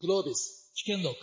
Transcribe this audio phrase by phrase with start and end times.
[0.00, 1.16] グロービス危険録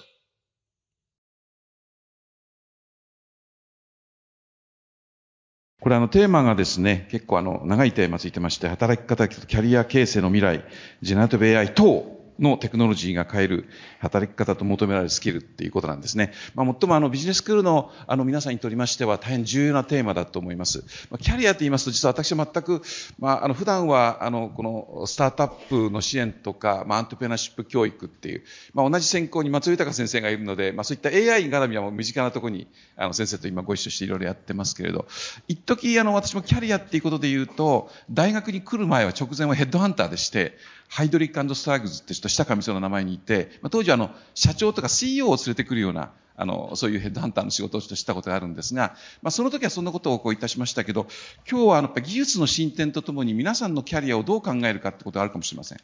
[5.80, 10.66] これあのテーマがですね、結構あの長いテーマついてまして、働き方、キャリア形成の未来、
[11.04, 13.66] ジェネラティブ AI 等のテクノロジーが変える
[14.00, 16.34] 働き方と求められるスキルっていうことなんですね。
[16.54, 20.84] まあ、最もあのビジネススクールのあの皆さんにとりましては大変重要なテーマだと思います。
[21.12, 22.82] まあ、キャリアと言いますと実は私は全く、
[23.20, 28.44] まあ、あの普段はあのこのスタートアップの支援とか、まあ、アントペナーシップ教育っていう、
[28.74, 35.06] まあ、同じ専攻に松尾豊先生がいるので、まあ、そういった AI 絡みはもう身近なところにあの先生と今ご一緒していろいろやってますけれど、
[35.48, 40.58] 一時あの私もキャリアっていうことで言うと、大学に来る前は直前はヘッドハンターでして、
[40.88, 51.08] ハイドリックストラグズってちょっと下上層の名前にいて、まあ、当時あの、社長とか CEO を連れてくるような、あの、そういうヘッドハンターの仕事をしたことがあるんですが、まあ、その時はそんなことをこういたしましたけど、
[51.50, 55.80] 今日はやっぱ技術の進展とともに皆さんのキャリアをどう考えるかってことがあるかもしれません。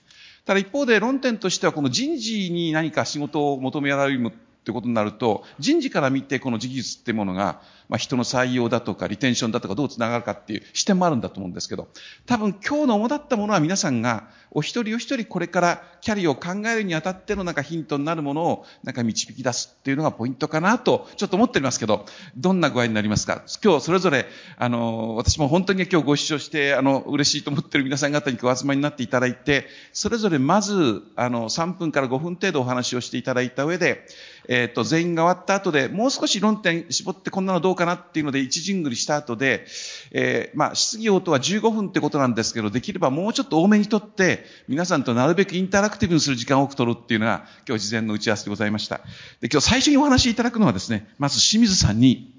[0.46, 11.90] ただ一方で論点としてはこの人事に何か仕事を求められるってことになると、人事から見てこの技術っていうものが、まあ、人の採用だとかリテンションだとかどうつながるかっていう視点もあるんだと思うんですけど、
[12.26, 22.06] 多分今日の主だったものは皆さんがお一人お一人これからキャリアを考えるにあたってのなんかヒントになるものをなんか導き出すっていうのがポイントかなとちょっと思っておりますけど、
[22.38, 23.44] どんな具合になりますか？
[23.64, 24.26] 今日それぞれ、
[24.58, 34.06] あの、私も本当に今日ご一緒して、あの、嬉しいと思ってる皆さん方にお集まりになっていただいて、それぞれまず、あの、3分から5分程度お話をしていただいた上で、
[34.54, 39.66] えっ、ー、と、全員が終わった後で、もう少し論点絞ってこんなのどうかなっていうので、一巡ぐりした後で、
[40.12, 48.98] えー、まあ、質疑応答は15分ってことなんですけど、できればもうちょっと多めにとって、皆さんとなるべくインタラクティブにする時間を多く取るっていうのが、今日事前の打ち合わせでございました。
[49.40, 52.34] で、今日最初にお話しいただくのはですね、まず清水さんに、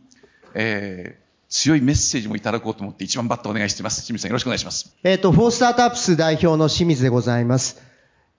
[0.53, 4.03] えー、強いメッセージもいただこうと思って一番バッとお願いしています。
[4.03, 4.95] 清水さんよろしくお願いします。
[5.03, 7.92] えっ、ー、と、フォースタートアップス代表の志水でございます。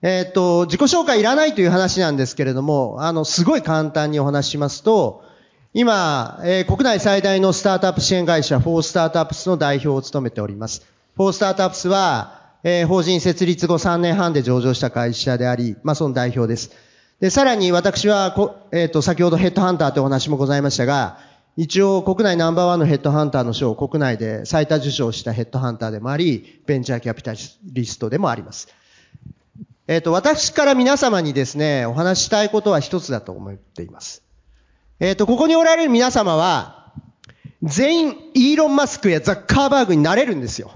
[0.06, 5.24] えっ、と、自己紹介いらないという話なんですけれども、あの、すごい簡単にお話ししますと、
[5.72, 10.86] 今、えー、国内最大のスタートアップ支援会社、フォースタートアップスの代表を務めております。
[11.16, 16.72] フォースタートアップスは、えー、法人設立後3年半で上場した会社であり、まあ、その代表です。
[17.20, 21.16] で、さらに私はこ、えっ、ー、と、先ほどヘッドハンターというお話もございましたが、
[21.56, 28.68] 一応国内ナンバーワンのヘッドハンターの賞を国内で最多受賞したヘッドハンターでもあり、ベンチャーキャピタリストでもあります。
[29.86, 34.22] えっ、と、私から皆様にですね、お話したいことは一つだと思っています。
[34.98, 36.92] えっ、と、ここにおられる皆様は、
[37.62, 40.72] 全員イーロン・マスクやザッカーバーグになれるんですよ。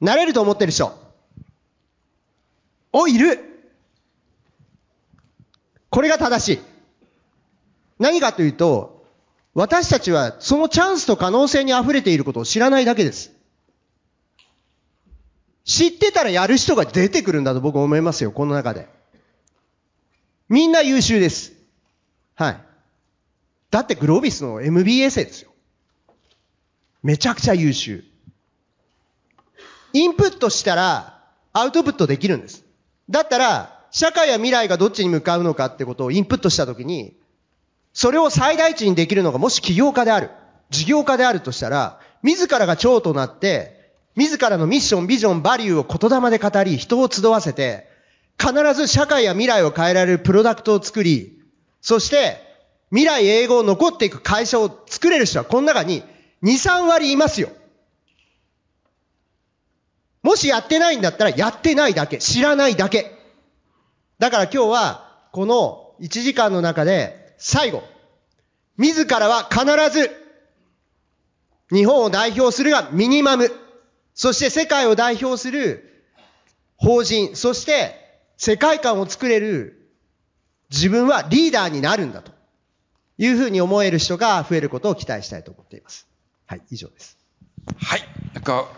[0.00, 0.92] なれると思ってる人。
[2.92, 3.40] お、いる
[5.90, 6.60] これが正しい。
[7.98, 9.06] 何かというと、
[9.54, 13.32] 私たちはそのチャンスと可能性に溢れていることを知らないだけです。
[15.66, 18.88] 知ってたらやる人が出てくるんだと僕思いますよ、この中で。
[20.48, 21.52] みんな優秀です。
[22.36, 22.60] はい。
[23.72, 25.50] だってグロービスの MBA 生ですよ。
[27.02, 28.04] めちゃくちゃ優秀。
[29.92, 31.20] インプットしたら
[31.52, 32.64] アウトプットできるんです。
[33.10, 37.16] だったら、社会や未来がどっちに向かうのかってことをインプットしたときに、
[37.92, 40.30] それを最大値にできるのがもし起業家である、
[40.70, 43.75] 事業家であるとしたら、自らが長となって、
[44.16, 47.86] 自らのミッション、ビジョン、バリューを言霊で語り、人を集わせて、
[48.38, 51.38] 必ず社会や未来を変えられるプロダクトを作り、
[51.82, 52.44] そして、
[52.90, 56.02] 未来英語を残っていく会社を作れる人はこの中に
[56.42, 57.50] 2、3割いますよ。
[60.22, 63.12] もしやってないんだったらやってないだけ、知らないだけ。
[64.18, 67.82] だから今日はこの1時間の中で最後、
[68.78, 70.10] 自らは必ず
[71.70, 73.65] 日本を代表するがミニマム。
[74.16, 76.06] そして世界を代表する
[76.78, 77.94] 法人、そして
[78.38, 79.90] 世界観を作れる
[80.70, 82.32] 自分はリーダーになるんだと
[83.18, 86.08] いうふうに思える人が増えることを期待したいと思っています。
[86.46, 87.18] はい、以上です。
[87.76, 88.68] はい、なんか、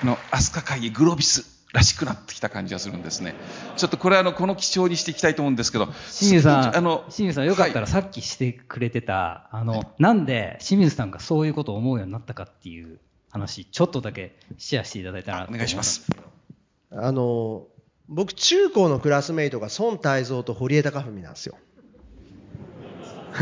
[0.00, 3.34] あの、飛鳥会議グロービスらしくなってきた感じがするんですね。
[3.76, 5.86] ちょっとこれあの、この基調にしていきたいと思うんですけど。
[5.86, 12.98] 清水さん、あの、清水さんよかったらさっきしてくれてた、はい、あの、なんで清水さんがそういうことを思うようになったかっていう
[13.30, 16.08] 話、ちょっとだけシェアしていただいたらお願いします。
[16.90, 17.68] あの、
[18.08, 21.56] 僕、中高のクラスメイトが孫泰造と堀江貴文なんですよ。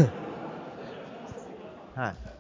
[1.95, 2.36] はい。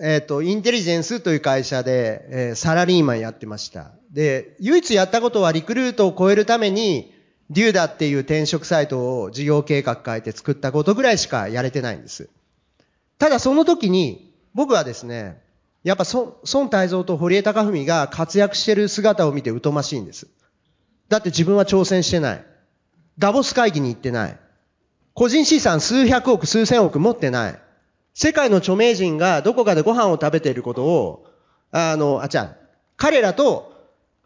[0.00, 3.92] えっ、ー、と、インテリジェンスという会社で、えー、サラリーマンやってました。
[4.12, 7.12] で、唯一やったことはリクルートを超えるために、
[7.50, 12.28] デューダっていう転職サイトを事業計画変えて作ったことぐらいしかやれてないんです。
[13.18, 15.40] ただその時に、僕はですね、
[15.82, 20.28] やっぱ孫泰造と堀江貴文が活躍してる姿を見て疎ましいんです。
[21.08, 22.44] だって自分は挑戦してない。
[23.18, 24.38] ダボス会議に行ってない。
[25.14, 27.58] 個人資産数百億、数千億持ってない。
[28.20, 31.26] 世界の著名人がどこかでご飯を食べていることを、
[31.70, 32.56] あの、あ、じゃあ、
[32.96, 33.72] 彼らと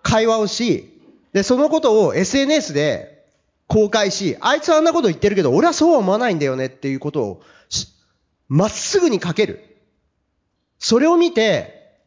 [0.02, 0.98] 会話をし、
[1.34, 3.26] で、そのことを SNS で
[3.66, 7.42] 公開し、あいつはあんなこと言ってるけど、俺はそうは思わないんだよねっていうことを、
[8.48, 9.76] まっすぐに書ける。
[10.78, 11.98] それを見て、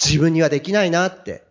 [0.00, 1.42] 自分にはできないなって。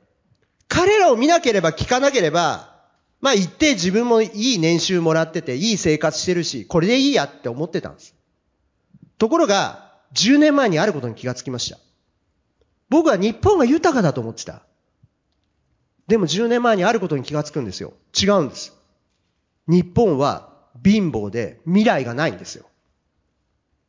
[0.70, 2.74] 彼らを見なければ聞かなければ、
[3.20, 8.17] まあ言って自分もいい年収もらってて、いい生活してるし、これでいいやって思ってたんです。
[9.18, 11.78] ところが、10年前にあることに気がつきました。
[12.90, 14.64] 僕は日本が豊かだと思ってた。
[16.08, 17.94] でも10年前にあることに気がつくんですよ。
[18.20, 18.74] 違うんです。
[19.68, 20.54] 日本は
[20.84, 22.66] 貧乏で未来がないんですよ。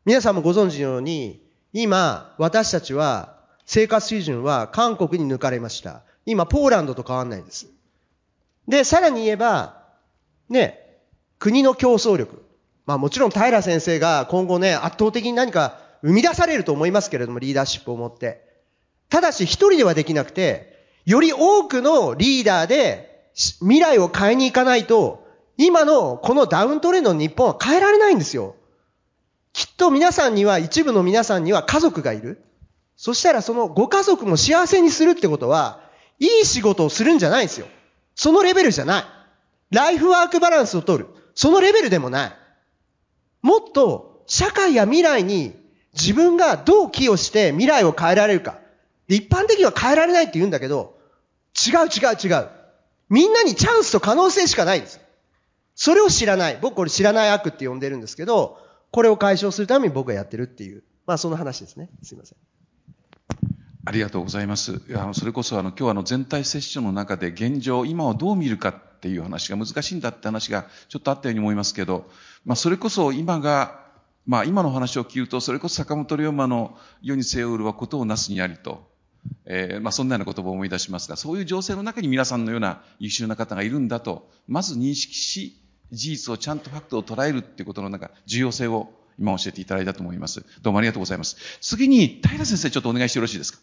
[0.05, 3.37] 皆さんもご存知のように、今、私たちは、
[3.67, 6.03] 生活水準は韓国に抜かれました。
[6.25, 7.69] 今、ポーランドと変わんないです。
[8.67, 9.85] で、さらに言えば、
[10.49, 10.79] ね、
[11.39, 12.48] 国の競争力。
[12.89, 18.43] まあもちろん平先生が今後ね、圧倒的に何か生み出されると思いますけれども、リーダーシップを持って。
[19.11, 28.57] ただし一人ではできなくて、より多くのリーダーで未来を変えに行かないと、今のこのダウントレンドの日本は変えられないんですよ。
[29.53, 32.43] きっと皆さんには、一部の皆さんには家族がいる。
[32.97, 35.83] そしたらそのご家族も幸せにするってことは、
[36.21, 37.67] いい仕事をするんじゃないんですよ。
[38.15, 39.05] そのレベルじゃない。
[39.73, 41.09] ライフワークバランスを取る。
[41.35, 42.48] そのレベルでもない。
[43.49, 45.55] もっと社会や未来に
[45.95, 48.59] 自分がどう寄与して未来を変えられるか。
[49.09, 50.99] 一般的には変えられないって言うんだけど、
[51.67, 52.49] 違う違う違う。
[53.09, 55.01] みんなにチャンスと可能性しかないんです。
[55.75, 56.59] それを知らない。
[56.61, 58.59] 僕これ知らない悪って呼んでるんですけど、
[58.91, 60.83] これを解消するために僕がやってるっていう。
[61.07, 61.89] まあその話ですね。
[62.03, 62.39] すいません。
[63.87, 64.83] ありがとうございます。
[64.91, 72.11] いやそれこそあの今日あの全体セッションの中で現状、今をどう見るかっていう話が難しいんだって話がちょっとあったように思いますけど、
[72.45, 73.87] まあそれこそ今が、
[74.27, 78.87] まあ今の話を聞くと、それこそ坂本龍馬の世に背負うはことをなすにありと。
[79.45, 90.45] えー、まあ、そんなような言葉を思い出しますが、そういう情勢の中に皆さんのような優秀な方がいるんだと、まず認識し、事実をちゃんとファクトを捉えるっていうことのなんか重要性を今教えていただいたと思います。
[90.63, 91.37] どうもありがとうございます。
[91.61, 93.59] 次に、平先生ちょっとお願いしてよろしいですか？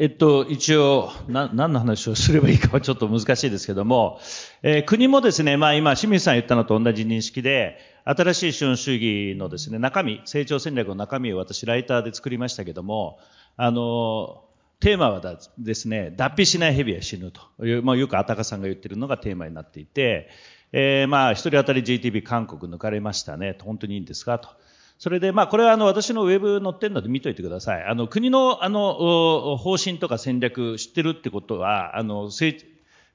[0.00, 4.20] えっと、一応、な、何の話をすればいいかはちょっと難しいですけども、
[4.62, 13.18] えー、国もですね、まあ今、清水さん言ったのと同じ認識で、新しい資本主義のですね、中身、成長戦略の中身を私、ライターで作りましたけども、
[13.56, 14.44] あの、
[14.78, 15.20] テーマは
[15.58, 20.30] ですね、脱皮しない蛇は死ぬという、まあ、よくあたかさんが言ってるのがテーマになっていて、
[20.70, 23.56] えー、まあ、一人当たり GTB 韓国抜かれましたね。
[23.60, 24.50] 本当にいいんですかと。
[24.98, 27.84] それで、まあ、これはあの、私のウェブ載ってるので見といてください。
[27.84, 32.30] あの、国のあの、方針とか戦略知ってるってことは、あの、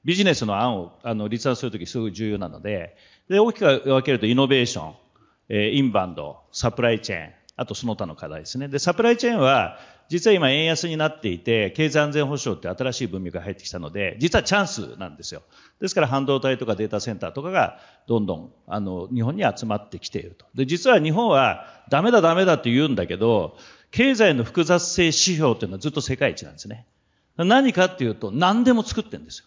[0.04, 2.96] ビジネスの案を、あの、立案するときすごい重要なので、
[3.28, 4.94] で、大きく分けるとイノベーション、
[5.50, 8.68] え、インバウンド、サプライチェーン、あとその他の課題ですね。
[8.68, 9.78] で、サプライチェーンは、
[10.08, 15.42] 実は今円安になっていて、経済安全保障って新しい文脈が入ってきたので、実はチャンスなんですよ。
[15.80, 20.46] ですから半導体とかデータセンターとかがどんどんあの日本に集まってきていると。
[20.54, 23.56] で、実は日本はダメだダメだって言うんだけど、
[23.92, 26.86] 経済の複雑性指標っていうのはずっと世界一なんですね。
[27.36, 29.46] 何かっていうと何でも作ってるんですよ。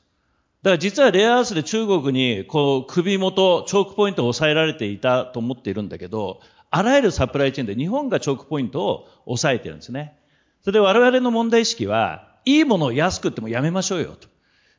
[0.64, 10.18] だから実はレアアースで中国にこう首元、チョークポイントを抑えられていたと思っているんだけど、あらゆるサプライチェーンで日本がチョークポイントを抑えてるんですね。
[10.62, 14.28] それで我々の問題意識は、いいものを安くってもやめましょうよと。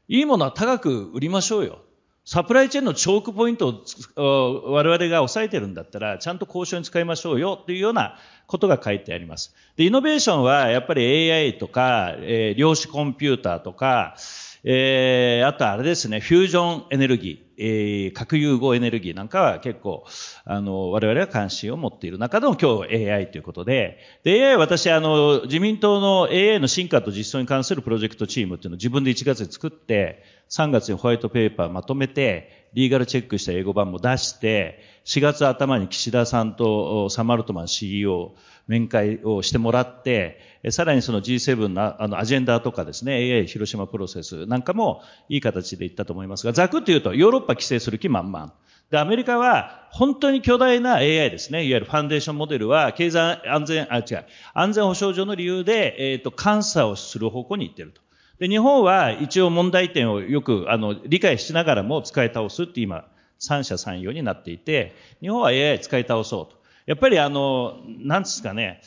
[0.09, 1.81] いいものは高く売りましょうよ。
[2.25, 3.83] サプライチェーンのチョークポイント
[4.17, 9.55] を我々が抑えてるんだったら、ちゃんと交渉に使いましょうよっていうようなことが書いてあります。
[9.77, 14.15] で、イノベーションはやっぱり AI とか、えー、量子コンピューターとか、
[14.63, 20.05] えー、あとあれですね、フュージョンエネルギー、えー、核融合エネルギーなんかは結構、
[20.45, 38.35] あの、我々が関心を持っている中でも今日 AI ということで、で、AI 私、あの、自民党の AI の進化と実装に関するプロジェクトチームっていうのを自分で1月に作って、3月にホワイトペーパーまとめて、リーガルチェックした英語版も出して、4月頭に岸田さんとサマルトマン CEO、
[38.67, 40.39] 面会をしてもらって、
[40.71, 48.53] さらにその G7 のあのアジェンダとかですね、AI 広島プロセスなんかもいい形でいったと思いますが、ざくっと言うとヨーロッパ規制する気満々。
[48.91, 51.65] で、アメリカは本当に巨大な AI ですね。
[51.65, 58.01] いわゆるファンデーションモデルは経済安全、あ、違う、安全保障上の理由で、えっ、ー、と、監査をする方向に行ってると。
[58.39, 63.07] で、日本は一応問題点をよく、あの、理解しながらも使い倒すって今、
[63.39, 66.59] 三者三様になっていて、日本は AI 使い倒そうと。
[66.87, 68.81] やっぱりあの、なんですかね、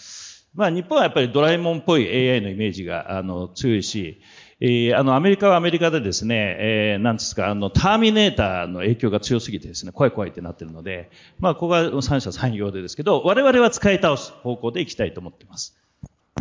[0.53, 4.21] まあ日本はやっぱりドラえもんっぽい AI のイメージがあの強いし、
[4.63, 15.75] えー、あのアメリカはアメリカでですね、えー、なんですか、あのターミネーターの影響が強すぎてですね、怖い怖いってなってるので、まあここは三者三様でですけど、我々は使い倒す方向でいきたいと思っています。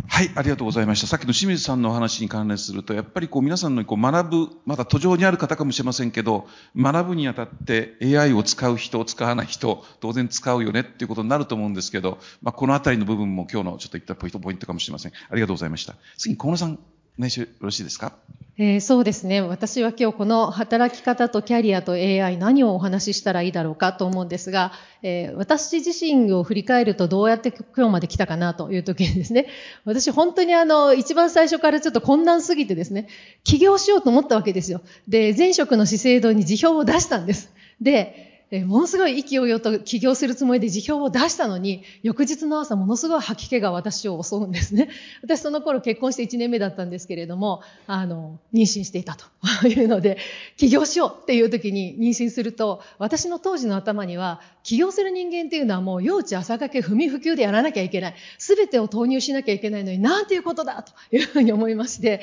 [0.07, 1.07] はい、ありがとうございました。
[1.07, 6.47] さっきの清水さんのお話に関連すると、やっぱりこう皆さんのこう学ぶ、まだ途上にある方かもしれませんけど、
[6.77, 15.11] 学ぶにあたって AI を使う人、使わない人、当然使うよねっていうことになると思うんですけど、まあ、このあたりの部分も今日のちょっと言ったポイントかもしれません。
[15.11, 15.95] ありがとうございました。
[16.17, 16.77] 次に河野さん。
[17.17, 18.13] お願いしよろしいですか、
[18.57, 19.41] えー、そうですね。
[19.41, 24.71] 私は今日この働き方とキャリアと AI 何をお話ししたらいいだろうかと思うんですが、
[25.03, 29.47] えー、私自身を振り返るとどうやって今日まで来たかなという時にですね、
[29.83, 33.07] 私本当にあの、一番最初からちょっと困難すぎてですね、
[33.43, 34.81] 起業しようと思ったわけですよ。
[35.07, 37.51] で、前職の資生堂に辞表を出したんです。
[37.81, 44.89] で、えものすごい意気揚々と起業するつもりで辞表を出したのに、翌日の朝ものすごい吐き気が私を襲うんですね。
[45.23, 49.25] 私その頃結婚して1年目だったんですけれども、あの、妊娠していたと
[49.69, 50.17] いうので、
[50.57, 58.15] 起業しようっていう時に妊娠すると、私の当時の頭には、起業する人間っていうのはもう幼稚朝掛け踏み不及でやらなきゃいけない。
[58.37, 62.19] すべてを投入しなきゃいけないのに、なんていうことだと いうふうに思いまして、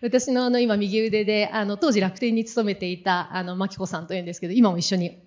[0.00, 5.18] 私のあの今右腕で、あの当時楽天に勤めていたあの、マキコさんというんですけど、今も一緒に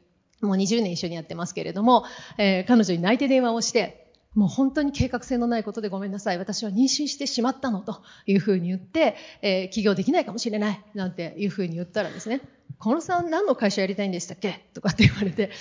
[0.45, 2.05] もう20年一緒にやってますけれども、
[2.37, 6.37] えー、彼女に泣いて電話をして、もう本当に計画性のないことでごめんなさい。
[6.37, 10.81] 私は妊娠してしまったのというふうに言って、えー、起業できないかもしれない。
[10.93, 12.41] なんていうふうに言ったらですね、
[12.79, 14.65] 小野さん何の会社やりたいんでしたっけ？
[14.73, 15.51] とかって言われて、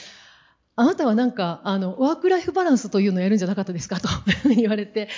[0.74, 4.00] あなたはなんか、あの、ワークライフバランスというのをやるんじゃなかったですか？
[4.00, 4.08] と
[4.56, 5.08] 言われて、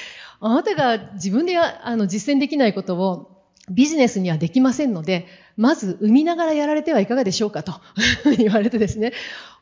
[0.41, 7.73] あなたが自分であの実践できないことをビジネスにはできませんので、まず産みながらやられてはいかがでしょうかと
[8.37, 9.13] 言われてですね、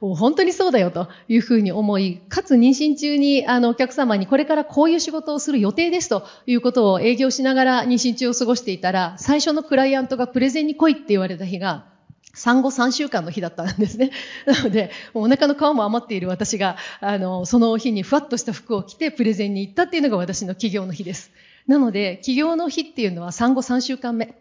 [0.00, 11.86] 本当にそうだよというふうに思い、かつ妊娠中にあのお客様にこれからこういう仕事をする予定ですということを営業しながら妊娠中を過ごしていたら、最初のクライアントがプレゼンに来いって言われた日が、
[12.34, 14.10] 産後3週間の日だったんですね。
[14.46, 21.30] なので、お腹の皮も余っている私が、あの、その日にふわっとした服を着てプレゼンに行ったっていうのが私の起業の日です。
[21.68, 24.34] なので、起業の日っていうのは産後3週間目。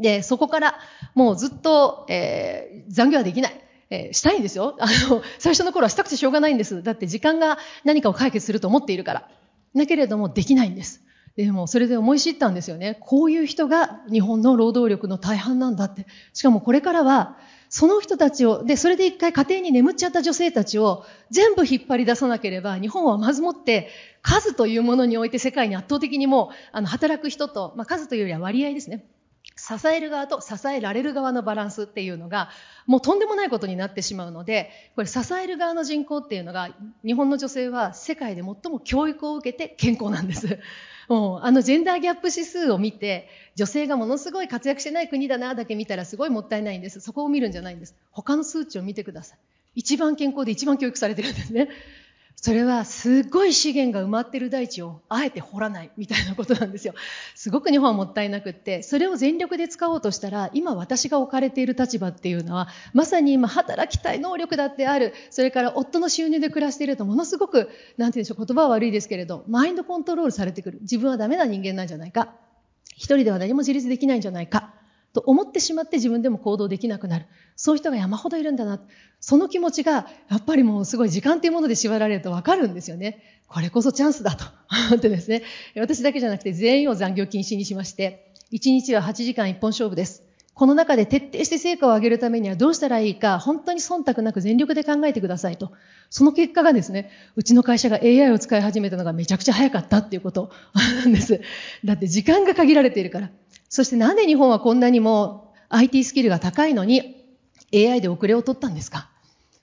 [0.00, 0.78] で、そこから
[1.14, 3.60] もうずっと、えー、残業はできない。
[3.90, 4.76] えー、したいんですよ。
[4.80, 6.82] あの、最初の頃はしたくてしょうがないんです。
[6.82, 9.28] だって時間が何かを解決すると思っているから。
[9.74, 11.02] だけれどもできないんです。
[11.36, 12.98] でもそれで思い知ったんですよね。
[13.00, 16.06] こういう人が日本の労働力の大半なんだって。
[16.34, 17.38] しかもこれからは
[17.70, 23.88] その人たちを、で、それで一回家庭に眠っちゃった女性たちを全部引っ張り出さなければ、日本はまずもって
[24.22, 29.04] 数というものにおいて世界に圧倒的にもう、あの、働く人と、まあ、数というよりは割合ですね。
[29.68, 32.48] 支える側と支えられる側のバランスっていうのが、
[32.86, 36.70] もうとんでもないことになってしまうので、これ支える側の人口っていうのが、
[37.04, 40.58] 日本の女性は世界で最も教育を受けて健康なんです。
[41.08, 47.00] もう、あのジェンダーギャップ指数を見て、女性がものすごい活躍してない国だなだけ見たらすごいもったいないんです。
[47.00, 47.94] そこを見るんじゃないんです。
[48.10, 49.38] 他の数値を見てください。
[49.74, 51.68] 一番健康で一番教育されてるんですね。
[52.40, 56.94] それはすごい資源が埋まってる大地をあえて掘らないみたいなことなんですよ。
[57.34, 70.78] すごく日本はもったいなくって、それを全力で使おうとしたら、今私が置かれている立場っていうのは、まさに今働きたい能力だってある、それから夫の収入で暮らしているとものすごく、なんて言うんでしょう、言葉は悪いですけれど、マインドコントロールされてくる。
[70.82, 72.34] 自分はダメな人間なんじゃないか。
[72.94, 74.77] 一人では何も自立できないんじゃないか。
[75.18, 77.26] と思ってしまって自分でも行動できなくなる。
[77.56, 78.80] そういう人が山ほどいるんだな。
[79.18, 83.42] その気持ちが、やっぱりもうすごい時間というもので縛られるとわかるんですよね。
[83.48, 84.44] これこそチャンスだと
[84.90, 85.42] 思 ってですね。
[85.76, 90.22] 私だけじゃなくて全員を残業禁止にしまして、1日は8時間一本勝負です。
[90.58, 95.70] この中で徹底して成果を上げるためにはどうしたらいいか、本当に忖度なく全力で考えてくださいと。
[96.10, 101.40] その結果がですね、うちの会社が AI を使い始めたのがめちゃくちゃ早かったっていうことなんです。
[101.84, 103.30] だって時間が限られているから。
[103.68, 107.24] そしてなんで日本はこんなにも IT スキルが高いのに
[107.74, 109.10] AI で遅れを取ったんですか？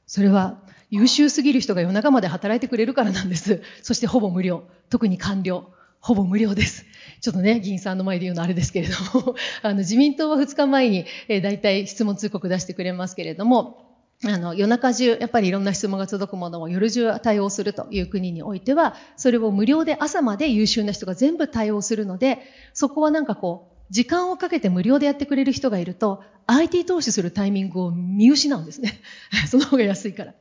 [0.08, 0.60] それは
[0.92, 3.62] 優秀すぎる人が夜中まで働いてくれるからなんです。
[3.82, 4.64] そしてほぼ無料。
[4.90, 5.72] 特に官僚。
[6.00, 6.86] ほぼ無料です。
[7.22, 13.82] ちょっとね、議員さんの前で言うのあれですけれども、 あの、自民党は2日前に、えー、大体質問通告出してくれますけれども、
[14.24, 22.38] あの、夜中中、やっぱりいろんな質問が届くものを夜中対応するという国においては、それを無料で朝まで優秀な人が全部対応するので、
[22.76, 29.02] そこはなんかこう、時間をかけて無料でやってくれる人がいると、IT 投資するタイミングを見失うんですね。
[29.50, 30.34] その方が安いから。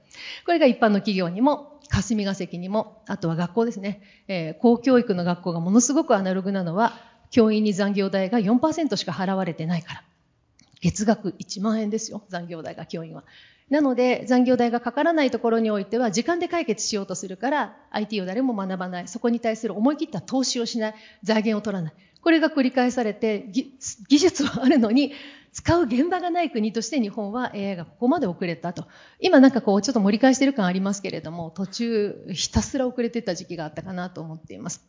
[0.45, 4.01] これが一般の企業にも、霞が関にも、あとは学校ですね。
[4.29, 6.95] えー、公教育の学校がものすごくアナログなのは、
[7.31, 10.05] 教員に残業代が4%しか払われてないから。
[10.85, 13.25] 月額1万円ですよ、残業代が教員は。
[13.71, 21.95] なので、残業代がかからないところにおいては、時間で解決しようとするから、IT を誰も学ばない、そこに対する思い切った投資をしない、財源を取らない。
[22.21, 23.47] これが繰り返されて、
[24.09, 25.11] 技術はあるのに、
[25.53, 28.87] 使う現場がない国として日本は AI がここまで遅れたと。
[29.21, 34.83] 今なんかこうちょっと盛り返してる感ありますけれども、途中ひたすら遅れてた時期があったかなと思っています。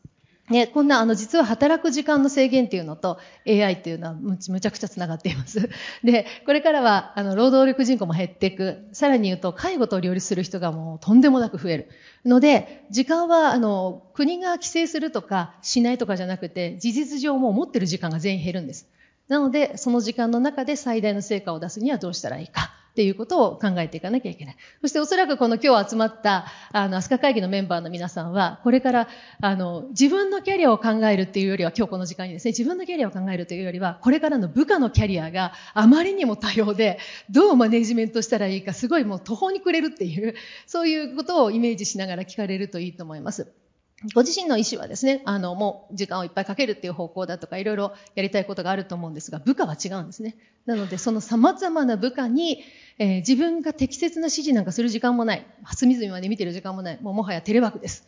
[0.49, 5.69] ね、こんな、あの、実は働く時間の制限っていうのと AI っていうのはむちゃくちゃ繋がっています。
[6.03, 8.79] で、これからは、あの、労働力人口も減っていく。
[8.91, 11.87] さらに言うと、介護と両立する人がもうとんでもなく増える。
[12.25, 18.87] ので、時間は、あの、国が規制するとかしないとかじゃなくて、事実上もう持ってる時間が全員減るんです。
[19.27, 22.71] なので、その時間の中で最大の成果を出すにはどうしたらいいか。
[22.95, 24.55] っていうことを考えていかなきゃいけない。
[24.79, 29.09] そしておそらくこの今日集まった、あの、アスカ会議のメンバーの皆さんは、これから、
[29.41, 36.99] あの、自分のキャリアを考えるっていうよりは、今日この時間にですね、自分のキャリアを考えるというよりは、これからの部下のキャリアがあまりにも多様で、
[37.29, 40.33] どうマネジメントしたらいいか、すごいもう途方に暮れるっていう、
[40.65, 43.64] そういうことをイメージしながら聞かれるといいと思います。
[44.13, 50.35] ご自身の意思はですね、あの、もう時間をいっぱいかけるっていう方向だとか、いろいろやりたいことがあると思うんですが、部下は違うんですね。
[50.65, 52.61] なので、その様々な部下に、
[52.97, 55.47] えー、自分が適切な指示なんかする時間もない。
[55.75, 56.99] 隅々まで見てる時間もない。
[57.01, 58.05] もうもはやテレワークです。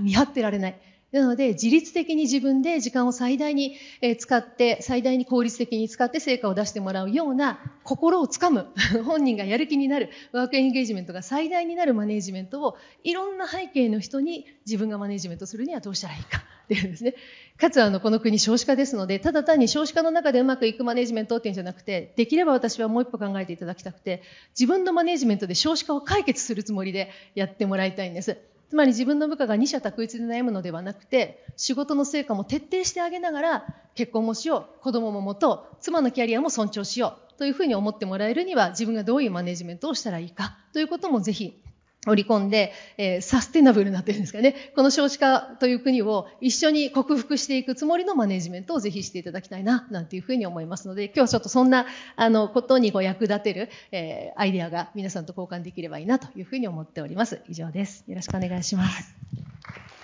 [0.00, 0.80] 見張ってられない。
[1.10, 3.78] なので、自律的に自分で時間を最大に
[4.18, 8.66] 使って、最大に効率的に使って成果を出してもらうような、心をつかむ、
[9.06, 16.44] 本人がやる気になる、ワークエンゲージメントが最大になるマネジメントを、いろんな背景の人に自分がマネジメントするにはどうしたらいいか。
[16.64, 17.14] っていうんですね。
[17.56, 28.36] かつ、あの、この国少子化ですので、ただ単に少子化の中でうまくいくマネジメントっていうんじゃなくて、できれば私はもう一歩考えていただきたくて、自分のマネジメントで少子化を解決するつもりでやってもらいたいんです。
[28.68, 41.62] つまり自分の部下が二者択一で悩むのではなくて、仕事の成果も徹底してあげながら、結婚もしよう、子供も持とう、妻のキャリアも尊重しよう、というふうに思ってもらえるには、自分がどういうマネジメントをしたらいいか、ということもぜひ
[42.06, 51.86] 織り込んで、えー、サステナブルになといるんですかね、この少子化という国を一緒に克服していくつもりのマネジメントをぜひしていただきたいな、なんていうふうに思いますので、今日はちょっとそんな、
[52.16, 57.42] あの、ことにこう役立てる、えー、アイデアが皆さんと交換できればいいなというふうに思っております。
[57.48, 58.04] 以上です。
[58.06, 59.97] よろしくお願いします。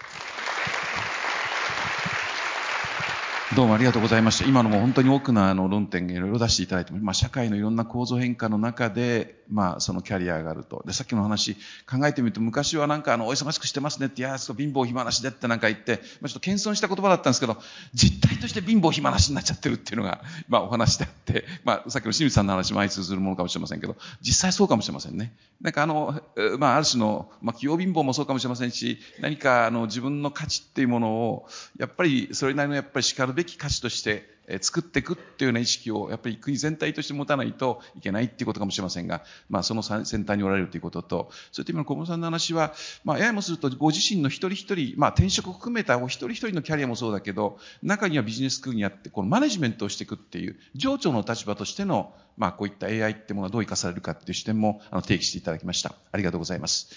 [3.54, 4.48] どうもありがとうございました。
[4.48, 10.82] 今のも本当に多くのあの論点いろいろ出していただいても、まあ、社会のいろんな構造変化の中で、まあ、そのキャリアがあると。
[10.84, 11.54] で、さっきの話
[11.88, 17.56] 考えてみると、昔はなんかあの、お忙しくしてますねって、いや、そう貧乏暇なしでってなんか言って、まあ、ちょっと謙遜した言葉だったんですけど、
[17.92, 25.32] 実態として貧乏暇なしになっちゃってるっていうのが、まあ、お話であって、まあ、さっきの清水さんの話も相通するものかもしれませんけど、実際そうかもしれませんね。
[25.60, 26.20] なんかあの、
[26.58, 31.46] まあ、ある種の、まあ、企業貧乏もそうかもしれませんし、何かあの、自分の価値っていうものを、
[31.78, 55.94] やっぱり、それなりのやっぱり叱るべき価値として、え作っていくっていうような意識をやっぱり国全体として持たないといけないっていうことかもしれませんが、まあその先端におられるということと、そういった意味の小室さんの話は、まあややもするとご自身の一人一人、まあ転職を含めたお一人一人のキャリアもそうだけど、中にはビジネススクールにあって、このマネジメントをしていくっていう、情緒の立場としての、まあこういった AI ってものはどう生かされるかっていう視点もあの提起していただきました。
[56.12, 56.94] ありがとうございます。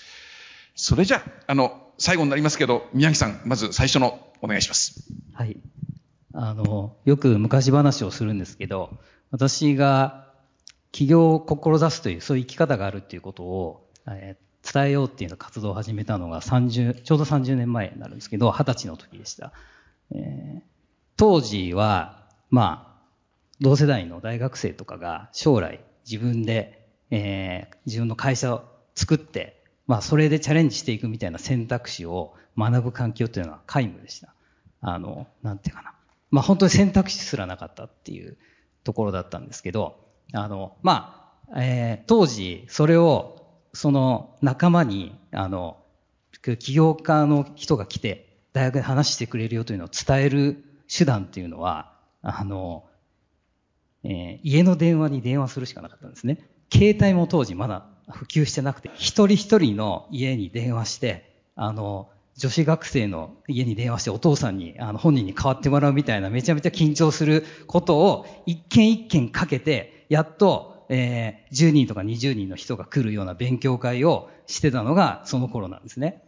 [0.75, 5.07] それじゃあ、あの、最後になりますけど、宮城さん、まず最初のお願いします。
[5.33, 5.57] はい。
[6.39, 9.00] あの、よく昔話をするんですけど、
[9.32, 10.28] 私が
[10.91, 19.52] 起業を志すという、そういう生き方があるっていうことを、えー、伝えようっていうの活動を始めたのが30、ちょうど30年前になるんですけど、20歳の時でした。
[20.13, 20.62] えー、
[21.15, 23.02] 当時は、まあ、
[23.60, 34.36] 同世代の大学生とかが将来自分で、えー、自分の会社を作って、まあ、それでチャレンジしていくみたいな選択肢を学ぶ環境っていうのは皆無でした。
[34.82, 35.96] あの、なんていうかな。
[36.31, 38.37] まあ本当に選択肢すらなかったっていう
[38.83, 39.99] ところだったんですけど、
[40.33, 43.37] あの、まあ、えー、当時それを
[43.73, 45.77] その仲間に、あの、
[46.41, 52.85] 起業家の人が来て大学で話してくれるよというのを伝える手段っていうのは、あの、
[54.03, 56.39] えー、家の電話に電話するしかなかったんですね。
[56.73, 76.23] 携帯も当時まだ普及してなくて、一人一人の家に電話して、あの、女子学生の家に電話してお父さんに、あの、本人に代わってもらうみたいなめちゃめちゃ緊張することを一件一件かけて、やっと、えー、10人とか20人の人が来るような勉強会をしてたのがその頃なんですね。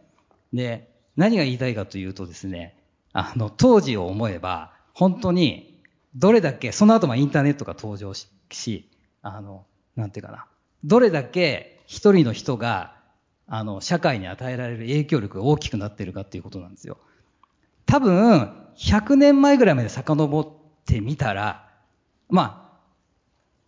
[0.52, 2.76] で、何が言いたいかというとですね、
[3.12, 5.80] あの、当時を思えば、本当に、
[6.16, 8.90] どれだけ、その後もインターネットが登場し、
[9.22, 10.46] あの、なんていうかな、
[10.82, 12.99] どれだけ一人の人が
[13.52, 16.98] あの、社会に与えられる影響力が大きくなってるかっていうことなんですよ。
[17.84, 20.48] 多分、100年前ぐらいまで遡っ
[20.86, 21.68] てみたら、
[22.28, 22.80] ま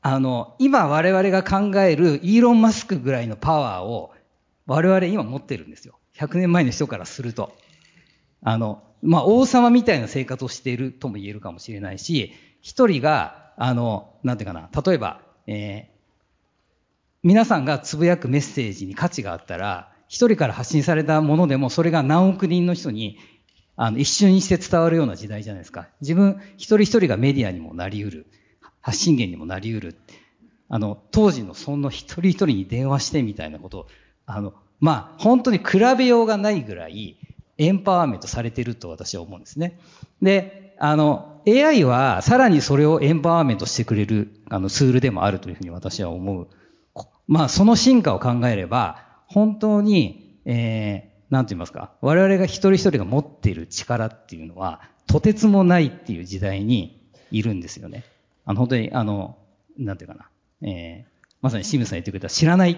[0.01, 4.13] あ、あの、今我々が考えるイーロン・マスクぐらいのパワーを
[4.67, 5.99] 我々今持ってるんですよ。
[6.17, 7.53] 100年前の人からすると。
[8.41, 15.92] あの、まあ、王様みたいな生活をしているとも言えるかもしれないし、一人が、あの、なんていうかな、例えば、え、
[17.25, 23.17] 皆さんがつぶやくメッセージに価値があったら、一人から発信されたものでも、それが何億人の人に、
[23.77, 25.89] あの、一瞬にして伝わるような時代じゃないですか。
[26.01, 28.27] 自分、一人一人がメディアにもなり得る。
[28.81, 29.97] 発信源にもなり得る。
[30.69, 33.87] あの、当時のその一人一人に電話してみたいなことを、
[34.27, 37.17] あの、まあ、本当に比べようがないぐらい、
[37.57, 39.79] エンパワーメントされてると私は思うんですね。
[40.21, 46.49] で、あの、AI はさらにそれをエンパワーメントしてくれる、あの、ツールでもあるというふうに私は思う。
[47.29, 58.05] まあ、その進化を考えれば、本当に、えー、なんて言いますか、我々が一人一人が持っている力っていうのは、とてつもないっていう時代にいるんですよね。
[58.45, 59.39] あの、本当に、あの、
[59.79, 60.29] なんていうかな、
[60.69, 62.77] えー、まさに清水さん言ってくれた知らないっ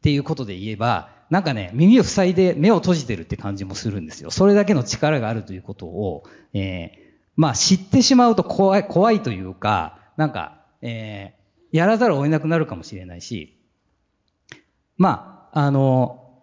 [0.00, 4.30] ていうことで言えば、なんかね、耳を塞いで目を閉じてるって感じもするんですよ。
[4.30, 6.24] それだけの力があるということを、
[6.54, 6.98] えー、
[7.36, 13.57] まあ知ってしまうと怖い、怖いというか、なんか、えー、やらざるを得なくなるかもしれないし、
[14.98, 16.42] まあ、あの、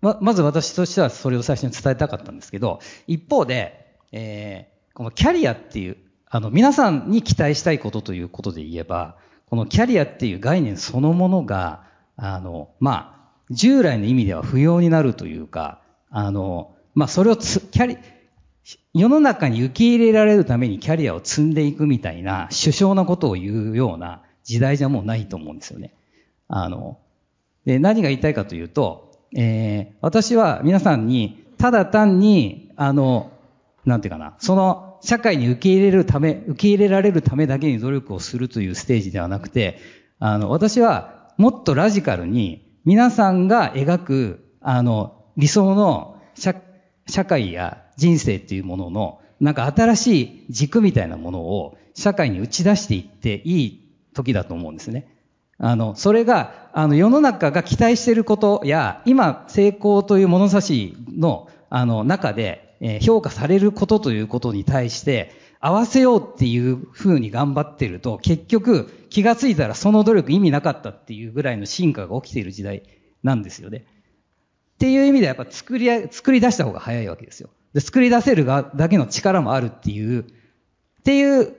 [0.00, 5.96] ま、まず私としてはそれを最初に伝えたかったんですけど、一方で、えー、このキャリアっていう、
[6.28, 9.16] あの、皆さんに期待したいことということで言えば、
[9.48, 11.84] このキャリアっていう概念そのものが、
[12.16, 17.98] あの、まあ、従来の意味では不要になるというか、あの、まあ、それをつ、キャリ、
[18.94, 25.94] 世の中に受け入れられるためにキャリアを積んでいくみたいな、首相なことを言うような時代じゃもうないと思うんですよね。
[26.48, 26.98] あの、
[27.66, 33.32] で、何が言いたいかというと、えー、私は皆さんに、ただ単に、あの、
[33.84, 39.78] なんていうかな、その社会に受け入れるため、受け入れられるためだけに努力をするというステージではなくて、
[40.18, 46.54] あの、私はもっとラジカルに、皆さんが描く、あの、理想の社
[47.08, 55.15] 社会や人生っていうものの、なんか新しい軸みたいなものを社会に打ち出していっていい時だと思うんですね。
[55.58, 72.82] あの、それが、あの、世の中が期待していることや、今、成功という物差しの、あの、中で、えー、評価されることということに対して、合わせようっていう風に頑張ってると、結局、気がついたらその努力意味なかったっていうぐらいの進化が起きている時代
[73.22, 73.78] なんですよね。
[74.74, 77.48] っていう意味ではやっぱ作り、作り出した方が早いわけですよ。
[77.72, 80.24] で、作り出せるがだけの力もあるっていう、っ
[81.02, 81.56] ていう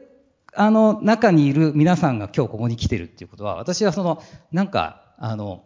[0.60, 5.63] あの、中にいる皆さんが今日ここに来てるっていうことは、私はその、なんか、あの、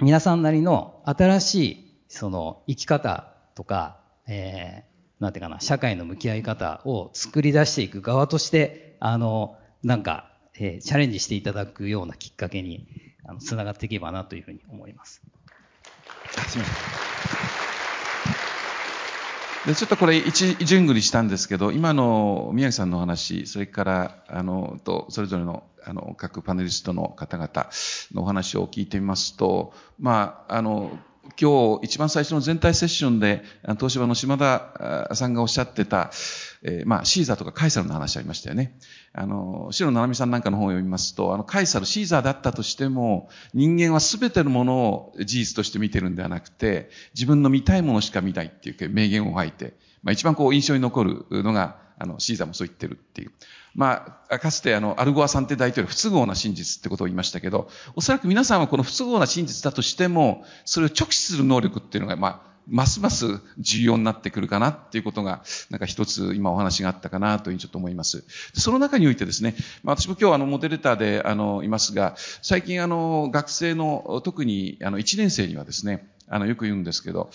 [0.00, 3.98] 皆さんなりの新しい、その、生き方とか、
[4.28, 12.86] えー、なんていうかな、社会の向き合い方を作り出していく側として、あの、なんか、えー、チャレンジしていただくようなきっかけに、
[13.24, 15.22] あの、つながっていけばなというふうに思います。
[16.46, 17.63] すみません。
[19.66, 27.70] で、ちょっとこれ一順繰りしたんですけど、今の宮城さんのお話、それから、あの、と、それぞれの、あの、各パネリストの方々
[28.12, 30.98] のお話を聞いてみますと、まあ、あの、
[31.40, 33.42] 今日一番最初の全体セッションで、
[33.78, 36.10] 東芝の島田さんがおっしゃってた、
[36.66, 38.78] えー、まあ、シーザーとかカイサルの話ありましたよね。
[39.12, 53.32] あの、白七海さんなんかの本を読みますと、あの、カイサル、シーザーだったとしても、人間は全てのものを事実として見てるんではなくて、自分の見たいものしか見ないっていう名言を吐いて、まあ、一番こう印象に残るのが、あの、シーザーもそう言ってるっていう。
[53.74, 68.24] まあ、かつてあの、アルゴアさんって大統領不都合な真実ってことを言いましたけど、おそらく皆さんはこの不都合な真実だとしても、それを直視する能力っていうのが、まあ、ますます重要になってくるかなっていうことが、なんか一つ今お話があったかなというふうにちょっと思います。
[68.54, 77.30] その中においてですね、まあ、私も今日あの、モデレーターであの、いますが、最近あの、学生の、特にあの、1年生にはですね、あの、よく言うんですけど、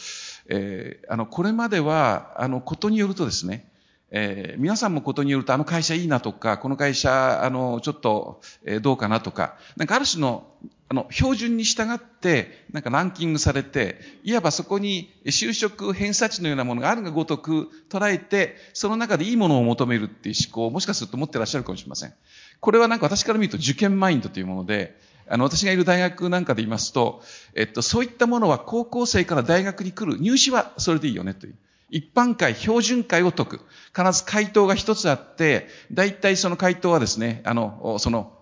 [0.47, 3.69] えー、あの、これまでは、あの、ことによるとですね、
[4.11, 10.47] えー、皆さんもことによるとあの会社いいなとか、この会社、あの、ちょっと、えー、どうかなとか、なんかある種の、
[10.91, 22.13] あの、標準に従って、なんかランキングされて、いわばそこに就職偏差値のようなものがあるがごとく捉えて、その中でいいものを求めるっていう思考をもしかすると持ってらっしゃるかもしれません。
[22.59, 24.99] これはなんか私から見ると受験マインドというもので、
[25.29, 27.21] あの、私がいる大学なんかで言いますと、
[27.53, 31.55] えっと、そういったものは高校生から大学に来る入試はそれでいいよねという。
[31.91, 33.61] 一般会、標準会を解く。
[33.95, 38.38] 必ず回答が一つあって、大体その回答はですね、あの、その、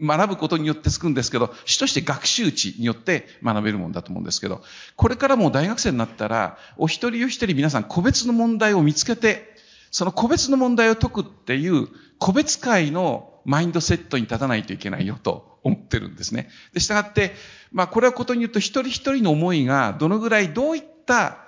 [0.00, 4.62] 学ぶことによってつくんですけど、主として学習値によって学べるもんだと思うんですけど、
[4.96, 9.56] これからも大学生になったら、お一人お一人皆さん個別の問題を見つけて、
[9.90, 16.48] その個別の問題を解くっていう個別会のマインドセットに立たないといけないよと思ってるんですね。
[16.72, 17.32] で、したがって、
[17.72, 21.41] まあこれはことによると一人一人の思いがどのぐらいどういった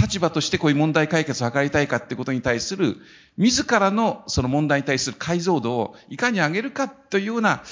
[0.00, 2.96] 立場としてこういう問題解決を図りたいかってことに対する、
[3.36, 7.62] 自らのその問題に対する解像度をいかに上げるかというような、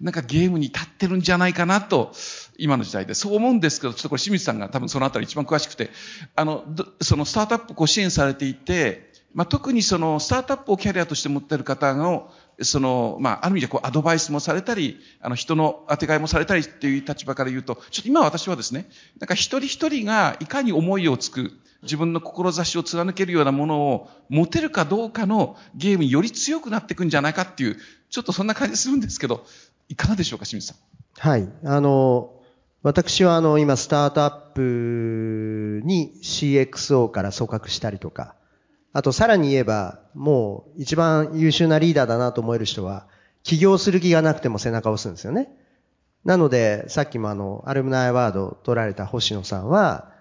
[0.00, 2.12] なんかゲームに立ってるんじゃないかなと、
[2.58, 3.14] 今の時代で。
[3.14, 5.90] そう思うんですけど、ちょっとこれ清水さんが多分そのあたり一番詳しくて、
[6.36, 6.64] あの、
[7.00, 12.30] そのスタートアップを支援されていて、まあ、特にそのスタートアップをキャリアとして持ってる方の、
[12.62, 18.88] その、まあ、ある意味でこうアドバイスもされたり、あの人の当てがいもされたりっていう立場から言うと、ちょっと今私はですね、
[19.20, 27.76] なんか一人一人がいかに思いをつく、自分の志を貫けるようなものを持てるかどうかのゲームにより強くなっていくんじゃないかっていう、
[28.10, 29.44] ちょっとそんな感じするんですけど、
[29.88, 30.78] いかがでしょうか、清水さん。
[31.20, 31.48] はい。
[31.64, 32.32] あの、
[32.82, 38.34] 私はあの、今、スタートアップに CXO から組閣したりとか、
[38.92, 43.06] あとさらに言えば、もう一番優秀なリーダーだなと思える人は、
[43.42, 45.48] 起業する気がなくても背中を押すんですよね。
[46.24, 50.12] なので、さっきもあの、アルムナイワード取られた星野さんは、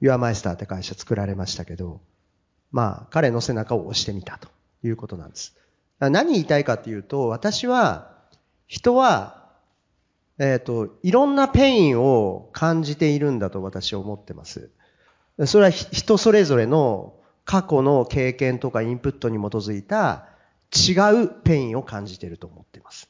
[0.00, 2.00] ユアマイスターって会社作られましたけど、
[2.70, 4.48] まあ、彼の背中を押してみたと
[4.82, 5.54] いうことなんです。
[5.98, 8.12] 何言いたいかっていうと、私は、
[8.66, 9.46] 人は、
[10.38, 14.70] えっ、ー、と、いろんなペインを感じているんだと私は思ってます。
[15.46, 20.26] それは人それぞれの過去の経験とかインプットに基づいた
[20.74, 20.92] 違
[21.24, 23.08] うペインを感じていると思っています。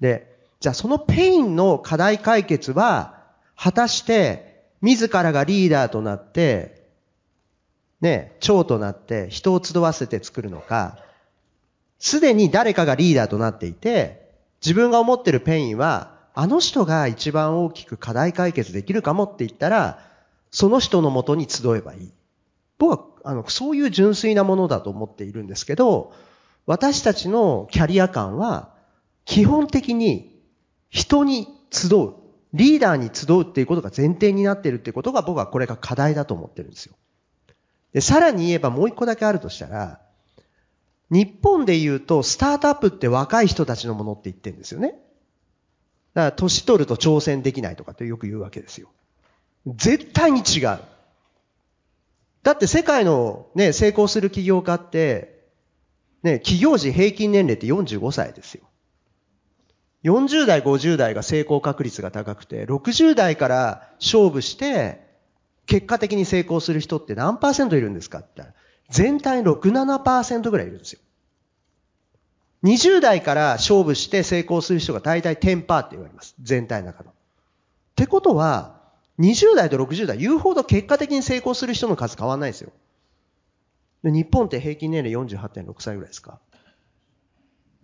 [0.00, 3.22] で、じゃあそのペインの課題解決は、
[3.56, 4.53] 果たして
[4.84, 6.84] 自らがリーダーとなって、
[8.02, 10.98] ね、長となって人を集わせて作るのか、
[11.98, 20.00] すでに誰かがリーダーとなっていて、自分が思ってるペインは、あの人が一番大きく課題解決できるかもって言ったら、
[20.50, 22.12] その人のもとに集えばいい。
[22.76, 26.12] 僕はあの、そういう純粋なものだと思っているんですけど、
[26.66, 28.74] 私たちのキャリア観は、
[29.24, 30.38] 基本的に
[30.90, 32.14] 人に集う、
[32.54, 36.94] リーダーに集うっていうことが前提になっているっていうことが僕はこれが課題だと思ってるんですよ。
[37.92, 40.00] で、さらに言えばもう一個だけあるとしたら、
[41.10, 44.88] 日本で言うと、スタートアップって若い人たちのものって言ってるんですよね。
[44.88, 45.00] だか
[46.14, 48.88] ら、年取ると挑戦できないとかってよく言うわけですよ。
[49.66, 50.78] 絶対に違う。
[52.44, 55.44] だって世界のね、成功する起業家って、
[56.22, 58.64] ね、起業時平均年齢って45歳ですよ。
[60.04, 65.02] 40代、50代が成功確率が高くて、60代から勝負して、
[65.66, 68.58] 結果的に成功する人って何パーセントいるんですかって言ったら、
[68.90, 71.00] 全体の6、7%ぐらいいるんですよ。
[72.64, 76.34] 20代から勝負して成功する人が大体10%って言われます。
[76.42, 77.10] 全体の中の。
[77.10, 77.14] っ
[77.96, 78.80] てことは、
[79.18, 82.72] 20代と60代言うほど結果的に成功する人の数変わんないですよ。
[84.02, 86.40] 日本って平均年齢48.6歳ぐらいですか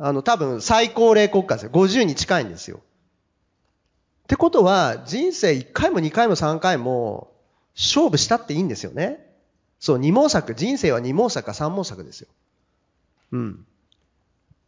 [0.03, 1.71] あの、多分最高齢国家ですよ。
[1.71, 2.79] 50に近いんですよ。
[2.79, 7.31] ってことは、人生1回も2回も3回も
[7.77, 9.27] 勝負したっていいんですよね。
[9.79, 10.55] そう、二毛作。
[10.55, 12.29] 人生は二毛作か三毛作ですよ。
[13.33, 13.67] うん。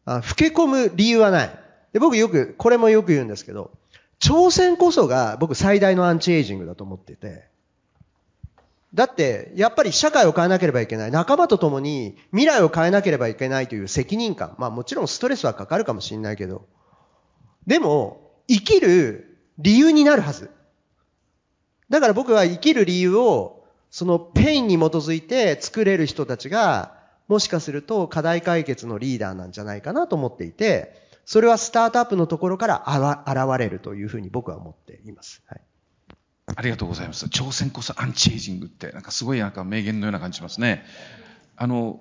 [0.05, 1.59] あ、老け込む理由はない。
[1.95, 3.71] で、僕よく、これもよく言うんですけど、
[4.21, 7.52] 挑戦こそが僕最大のアンチエイジングだと思ってて。
[8.95, 11.11] だって、やっぱり社会を変えなければいけない。
[11.11, 14.55] 仲間と共に未来を変えなければいけないという責任感。
[14.59, 16.67] まあもちろんストレスはかかるかもしれないけど。
[17.67, 20.51] でも、生きる理由になるはず。
[21.89, 32.85] だから僕は生きる理由を、そのペインに基づいて作れる人たちが、もしかすると課題解決のリーダーなんじゃないかなと思っていて、それはスタートアップのところから
[33.27, 35.43] 現れるというふうに僕は思っています。
[35.47, 35.61] はい。
[36.47, 37.27] ありがとうございます。
[37.27, 40.85] 挑戦こそアンチエイジングって、なんかすごいなんか名言のような感じしますね。
[41.57, 42.01] あの、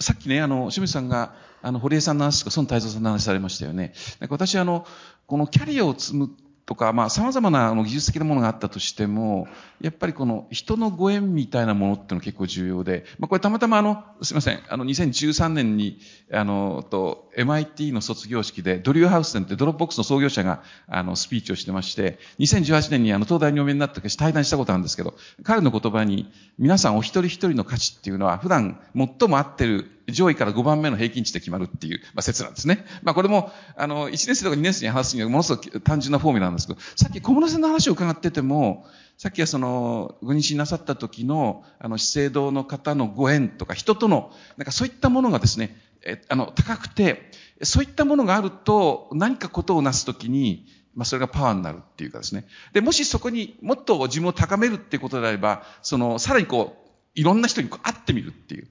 [0.00, 3.92] さっきね、あの、志水さんが、あの、堀江さんの話とか、孫泰蔵さんの話されましたよね。
[4.18, 4.86] なんか私、あの、
[5.26, 6.30] このキャリアを積む
[6.70, 9.48] とか、まあ、様々なあの技術的なものがあったとしても、
[9.80, 15.98] やっぱりこの人のご縁みたいなものっていうのは結構重要で、まあ、これたまたまあの、すいません、あの、2013年に、
[16.32, 32.84] あの、と、MIT の卒業式で、 Drew Houston って Dropbox の創業者が、あの、スピーチをしてまして、2018年にあの、東大にお見えになった時対談したことあるんですけど、彼の言葉に、皆さんお一人一人の価値っていうのは、普段最も合ってる上位から5番目の平均値で決まるっていう、まあ、説なんですね。
[33.02, 38.86] まあ、これも、あの、1年生とか2年生に話すにはものすごく単純なフォーミュラなんですけど、さっき小室さんの話を伺ってても、
[39.18, 47.30] さっきはその、ご妊娠なさった時の、あの、資生堂の方のご縁とか、人との、なんかそういったものがですね、え、あの、高くて、
[47.62, 52.46] そういったものがあると、何かことをなすときに、まあ、それがパワーになるっていうかですね。
[52.72, 58.68] で、もしそこにもっと自分を高めるっていうことであれば、その、さらにこう、いろんな人に会ってみるっていう。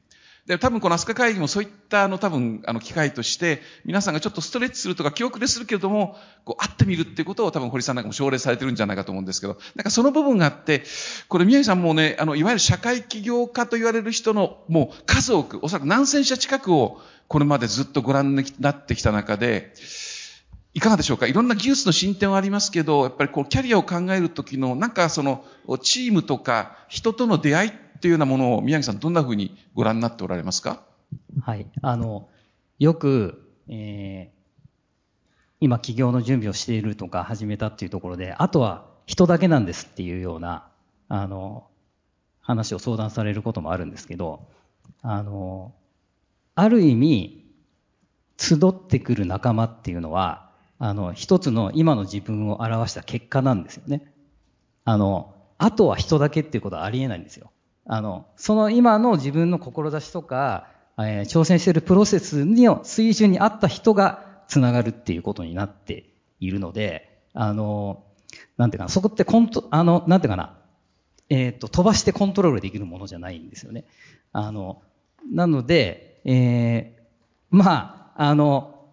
[0.49, 10.83] で、多分この飛鳥会議もそういったあの多分あの機会として、皆さんがちょっとストレッチするとか記憶でするけれども、こう会ってみるっていうことを多分堀さんなんかも奨励されてるんじゃないかと思うんですけど、なんかその部分があって、
[11.27, 19.75] これ宮城さんもね、あの、いわゆる社会起業家と言われる人のもう数多く、おそらく何千社近くをこれまでずっとご覧になってきた中で、
[20.73, 21.27] いかがでしょうか？
[21.27, 25.45] いろんな技術の進展はありますけど、やっぱりこうキャリアを考えるときの、なんかその、
[25.83, 30.81] チームとか人との出会いっていうようなものを宮城さんどんなふうにご覧になっておられますか？
[31.41, 31.67] はい。
[31.81, 32.29] あの、
[32.79, 34.39] よく、えー、
[35.59, 40.67] 今起業の準備をしているとか始めたっていうところで、あとは人だけなんですっていうような、
[41.07, 41.67] あの、
[42.41, 44.47] 話を相談されることもあるんですけど、
[45.01, 45.73] あの、
[46.55, 47.45] ある意味、
[48.37, 54.13] 集ってくる仲間っていうのは、あの、一つの今の自分を表した結果なんですよね。
[54.85, 57.51] あの、あとは人だけっていうことはありえないんですよ。
[57.91, 60.67] あの、その今の自分の志とか、
[60.99, 66.05] えー、挑戦しているプロセスの水準に合った人がつながるっていうことになって
[66.39, 68.03] いるので、あの、
[68.57, 70.59] なんていうかな、そこってコント、あの、なんていうかな、
[71.29, 73.85] えっ、ー、と、飛ばしてコントロールできるものじゃないんですよね。
[74.33, 74.83] あの、
[75.33, 77.01] なので、えー、
[77.49, 78.85] まあ、あの、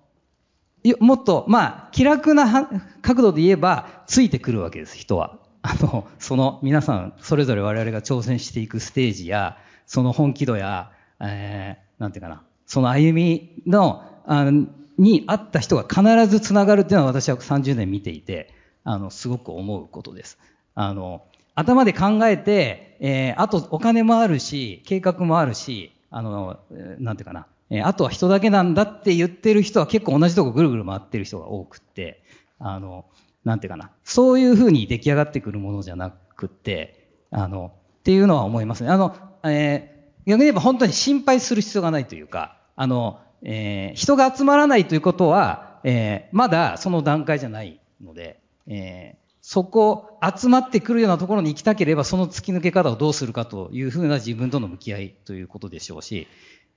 [1.00, 2.66] もっと、まあ、気楽な
[3.02, 5.38] 角度で言えば、ついてくるわけです、人は。
[5.66, 14.48] あの、その、皆さん、それぞれ我々が挑戦していくステージや、その本気度や、えー、なんていうかな、その歩みの、あ
[14.96, 20.38] にあった人が必ずつながるっていうのは私は30年見ていて、あの、すごく思うことです。
[20.76, 21.24] あの、
[21.56, 26.60] 頭で考えて、えー、あとお金もあるし、計画もあるし、あの、
[26.98, 32.22] なんていうかな、えあとは人だけなんだって言ってる人は結構同じとこぐるぐる回ってる人が多くって、
[32.60, 33.04] あの、
[33.46, 38.90] なんていうかな、そういうふうに出来上がってくるものじゃなくて、あの、っていうのは思いますね。
[38.90, 56.26] あの、えー、逆に言えば本当に心配する必要がないというか、あの、えー、人が集まらないということは、えー、まだその段階じゃないので、えー、そこ、集まってくるようなところに行きたければ、その突き抜け方をどうするかというふうな自分との向き合いということでしょうし、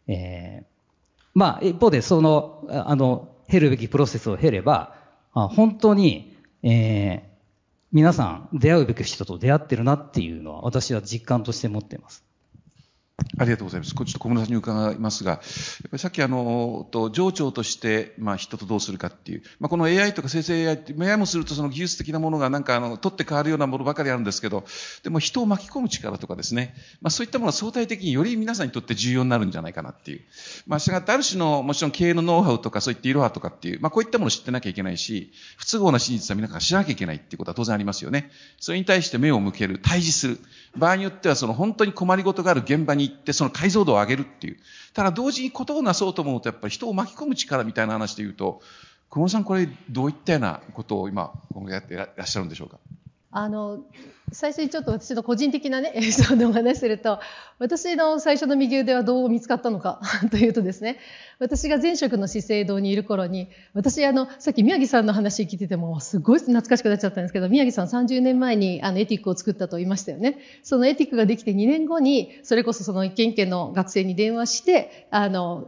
[0.07, 0.65] えー、
[1.33, 4.93] まあ、一方で、その、あの、経るべきプロセスを経れば、
[5.33, 7.21] 本当に、えー、
[7.91, 12.28] 皆さん出会うべき人と出会ってるなっていうのは私は実感として持っています。
[13.37, 13.95] ありがとうございます。
[13.95, 15.43] これちょっと小室さんに伺いますが、やっぱ
[15.93, 24.65] りさっきあの、と、情緒として、まあ人とどうするかっていう、まあこの AI とか生成 AI って、AI もするとその技術的なものがなんかあの、取って変わるようなものばかりあるんですけど、
[25.03, 30.21] でも人を巻き込む力とかですね、まあそういったものは相対的により皆さんにとって重要になるんじゃないかなっていう。
[30.67, 38.31] まあ、したがってある種の、もちろん経営のノウハウとかそういったいろはとかっていう、まあこういったものを知ってなきゃいけないし、不都合な真実は皆さん知らなきゃいけないっていうことは当然ありますよね。
[38.59, 40.39] それに対して目を向ける、対峙する。
[40.77, 44.57] 場合によってはその本当に困りごとがある現場に行って、その解像度を上げるっていう。
[44.93, 48.61] ただ同時に事をなそうと思うと、やっぱり人を巻き込む力みたいな話で言うと、
[49.09, 52.77] 久保さんこれどういったようなことを今、今後やっていらっしゃるんでしょうか？
[53.31, 53.83] あの、
[54.31, 57.19] 最初にちょっと私の個人的なね、 エピソードを話すると、
[57.59, 60.97] 私の最初の右腕はどう見つかったのか というとですね、
[61.37, 70.39] 私が前職の資生堂にいる頃に、私あの、さっき宮城さんの話聞いてても、すごい懐かしくなっちゃったんですけど、宮城さん30年前にあのエティックを作ったと言いましたよね。
[70.63, 75.67] そのエティックができて2年後に、それこそその一軒一軒の学生に電話して、あの、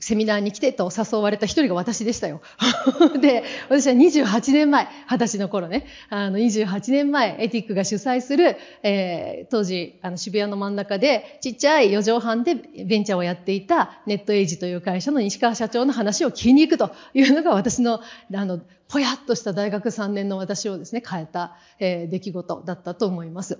[0.00, 2.40] セミナーに来てと誘われた一人が私でしたよ。
[3.20, 18.00] で、私は28年前、二十歳の頃ね、あの、28年前、エティックが主催する、えー、当時、あの、渋谷の真ん中で、ちっちゃい4畳半でベンチャーをやっていたネットエイジという会社の西川社長の話を聞きに行くというのが私の、
[18.34, 23.58] あの、ぽやっとした大学3年の私をですね、変えた、えー、出来事だったと思います。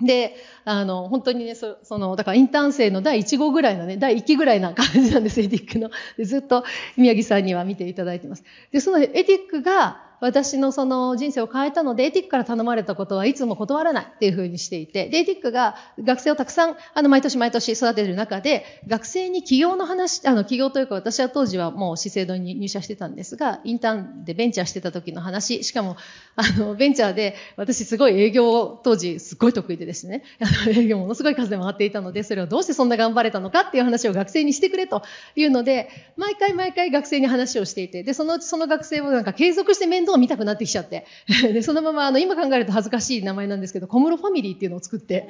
[0.00, 5.90] で、あの、本当にね、そその、だからインターン生の第1号ぐらいのね、第1期ぐらいな感じなんです、エディックの。
[6.24, 6.64] ずっと
[6.96, 8.44] 宮城さんには見ていただいてます。
[8.70, 25.96] で、そのエディックが、私のその人生を変えたので、エティックから頼まれたことはいつも断らないっていうふうにしていて、で、エティックが学生をたくさん、あの、毎年毎年育てる中で、学生に起業の話、あの、起業というか私は当時はもう資生堂に入社してたんですが、インターンでベンチャーしてた時の話、しかも、
[26.36, 35.02] あの、ベンチャーで私すごい営業を当時すごい得意でですね、あの、営業ものすごい数で回っていたので、それをどうしてそんな頑張れたのかっていう話を学生にしてくれと
[35.36, 41.06] いうので、毎回毎回学生に話をしていて、で、そのうちその学生もなんか継続して面倒を見たくなってきちゃって、
[41.52, 45.28] で、そのまま、あの、今考えると恥ずかしい名前なんですけど、小室ファミリーっていうのを作って、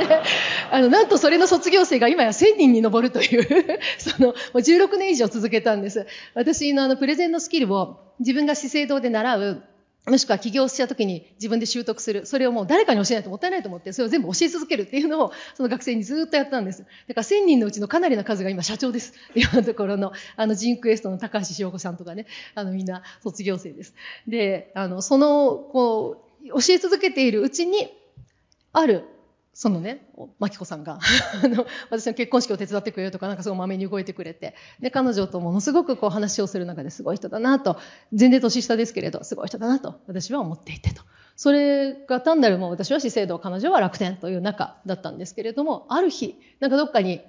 [0.70, 3.78] あの、なんとそれの卒業生が今や1000人に上るという。
[3.98, 6.06] その、もう16年以上続けたんです。
[6.34, 9.62] 私のあの、プレゼンのスキルを自分が資生堂で習う、
[10.06, 12.26] もしくは起業した時に自分で習得する。
[12.26, 16.82] それをもう誰かに教えないともったいないと思って、それを全部教え続けるっていうのを、その学生にずっとやったんです。
[17.06, 19.14] だから1000人のうちのかなりの数が今社長です。
[19.36, 22.26] 今のところの、あの、ジンクエストの高橋翔子さんとかね、
[22.56, 23.94] あの、みんな卒業生です。
[24.26, 27.88] で、あの、その、こう、教え続けているうちに、
[28.72, 29.04] ある
[29.54, 30.98] そのね、マキコさんが
[31.44, 37.78] あの、私の結婚式を手伝ってくれるとか、なんかすごいまめに動いてくれて、で、彼女とものすごくこう話をする中ですごい人だなと、
[38.12, 41.02] 全然年下ですけれど、すごい人だなと、私は思っていてと。
[41.36, 47.20] それが単なるもう私は資生堂、彼女は楽天という中だったんですけれども、ある日、なんかどっかに、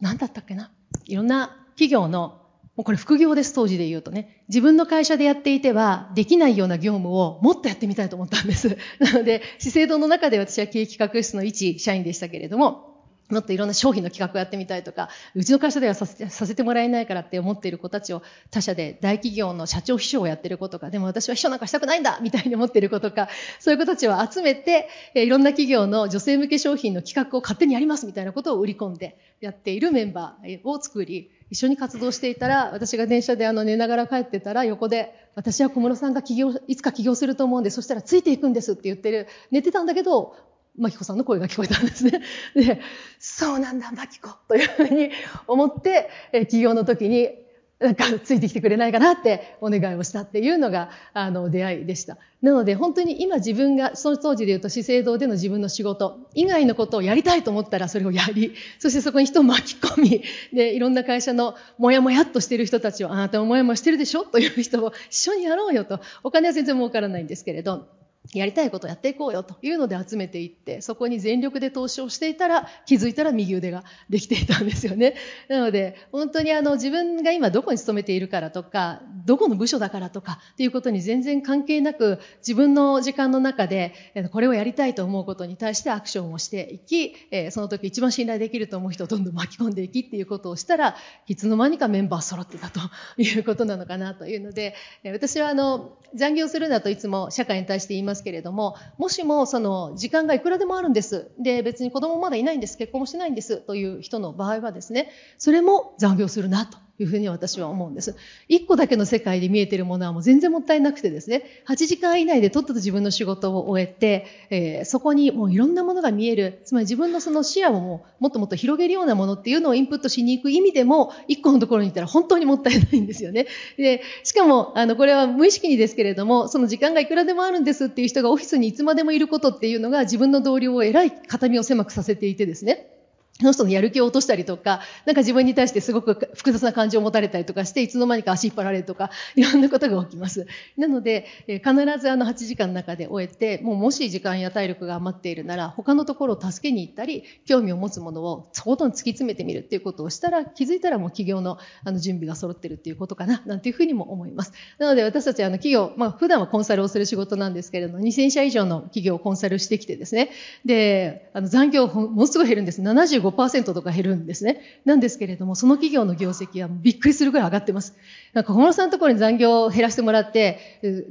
[0.00, 0.72] 何だったっけな、
[1.04, 2.43] いろんな企業の
[2.76, 4.42] もうこれ副業です、当時で言うとね。
[4.48, 8.76] 自分の会社でやっていては、できないような業務をもっとやってみたいと思ったんです。
[8.98, 12.94] なので、資生堂の中で私は経営企画室の一社員でしたけれども、
[13.30, 23.28] もっといろんな商品の企画をやってみたいとか、うちの会社ではさせさせてもらえないからって思っている子たちを他社で大企業の社長秘書をやってる子とか、でも私は秘書なんかしたくないんだみたいに思ってる子とか、
[23.60, 40.36] そういう子たちを集めて、いろんな企業の女性向け商品の企画を勝手にやりますみたいなことを売り込んでやっているメンバーを作り、一緒に活動していたら、私が電車であの寝ながら帰ってたら、横で、私は小室さんが起業、いつか起業すると思うんで、そしたらついていくんですって言ってる、寝てたんだけど、
[40.76, 42.22] マキコさんの声が聞こえたんですね。
[42.54, 42.80] で、
[43.18, 45.10] そうなんだ、マキコというふうに
[45.46, 46.10] 思って、
[46.48, 47.43] 起業の時に、
[47.84, 52.16] なんかついてきてくれないかなってお願いをしたっていうのが、あの、出会いでした。
[52.40, 60.22] なので、本当に今自分が、その当時で言うと資生堂での自分の仕事以外のことをやりたいと思ったらそれをやり、そしてそこに人を巻き込み、
[60.52, 64.24] で、いろんな会社のもやもやっとしてる人たちを、あなたももやもやしてるでしょ？
[64.24, 66.00] という人を一緒にやろうよと。
[66.22, 67.86] お金は全然儲からないんですけれど、
[68.32, 75.14] やりたいことやっていこうよというので集めていって、そこに全力で投資をしていたら、気づいたら右腕ができていたんですよね。
[75.48, 83.92] なので、本当にあの自分が今どこに勤めているからとか、どこの部署だからとかっていうことに全然関係なく、自分の時間の中で、
[84.32, 87.14] これをやりたいと思うことに対してアクションをしていき、
[87.50, 90.96] その時一番信頼できると思う人をどんどん巻き込んでいきっていうことをしたら、
[91.28, 92.80] いつの間にかメンバー揃ってたと
[93.18, 101.30] いうことなのかなというので、私はあの、残業するなといつも社会に対して言いますけれども、もしもその時間がいくらでもあるんです。
[101.38, 102.78] で、別に子供まだいないんです。
[102.78, 103.58] 結婚もしないんです。
[103.58, 108.16] という人の場合はですね、それも残業するなというふうに私は思うんです。
[108.48, 123.46] 一個だけの世界で見えてるものはもう全然もったいなくてですね、8時間以内でとっとと自分の仕事を終えて、えー、そこにもういろんなものが見える、つまり自分のその視野をももっともっと広げるようなものっていうのをインプットしに行く意味でも、一個のところにいたら本当にもったいないんですよね。
[123.76, 132.93] で、しかも、あの、これは無意識にですけれども、その時間がいくらでもあるんですっていう人がオフィスにいつまでもいることっていうのが自分の同僚を偉い肩身を狭くさせていてですね、
[133.40, 140.46] その人のやる気を落としたりとか、なんか自分に対してすごく複雑な感情を持たれたりとかして、いつの間にか足引っ張られるとか、 いろんなことが起きます。
[140.76, 154.52] なので、え必ずあの8時間の中で終えて、もうもし時間や体力が余っているなら、他のところを助けに行ったり、興味を持つものを相当突き詰めてみるっていうことをしたら、気づいたらもう企業のあの準備が揃ってるっていうことかな、なんていうふうにも思います。
[154.78, 160.30] なので私たちあの企業、まあ普段はコンサルをする仕事なんですけれども、2000社以上の企業をコンサルしてきてですね、
[160.64, 162.80] で、あの残業ものすごい減るんです。
[162.80, 164.60] 75とか減るんですね。
[164.84, 167.94] なんですけれども、その企業の業績はびっくりするぐらい上がってます。
[168.32, 170.58] なんか小室さんのところに残業を減らしてもらって、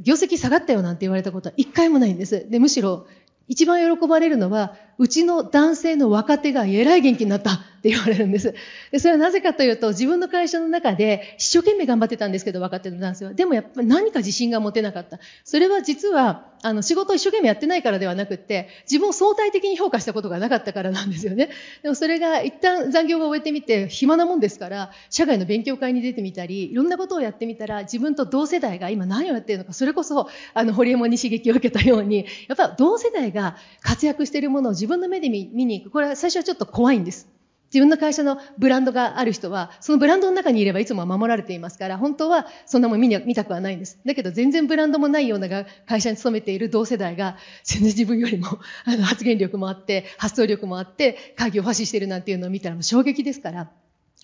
[0.03, 2.49] 業績下がったよなんて言われたことは一回もないんです。
[2.49, 3.07] で、むしろ、
[3.48, 8.54] 一番喜ばれるのは、うちの男性の若手がえらい元気になったって言われるんです。
[8.91, 13.34] でそれはなぜかというと、自分の会社の中で一生懸命頑張ってたんですけど、若手の男性は。
[13.34, 15.20] でもやっぱり何か自信が持てなかった。
[15.44, 21.50] それは実は、あの、仕事を一生懸命やってないからではなくって、自分を相対的に評価したことがなかったからなんですよね。
[21.82, 35.91] でもそれが一旦残業が終えてみて、暇なもんですから、社外の勉強会に出てみたり、いろんなことをやってみたら、自分と同世代が今何をやってるのか、それこそ、あの、ホリエモンに刺激を受けたように、やっぱ同世代がが活躍しているものを自分の目で見に行く。
[35.91, 37.28] これは最初はちょっと怖いんです。
[37.74, 43.98] 自分の会社のブランドがある人は、そのブランドの中にいればいつも守られていますから、本当はそんなもん見見たくはないんです。
[44.06, 45.48] だけど全然ブランドもないような
[45.88, 53.72] 会社に勤めている同世代が、全然自分よりもあの発言力もあって、発想力もあって、会議を発信しているなんていうのを見たらもう衝撃ですから、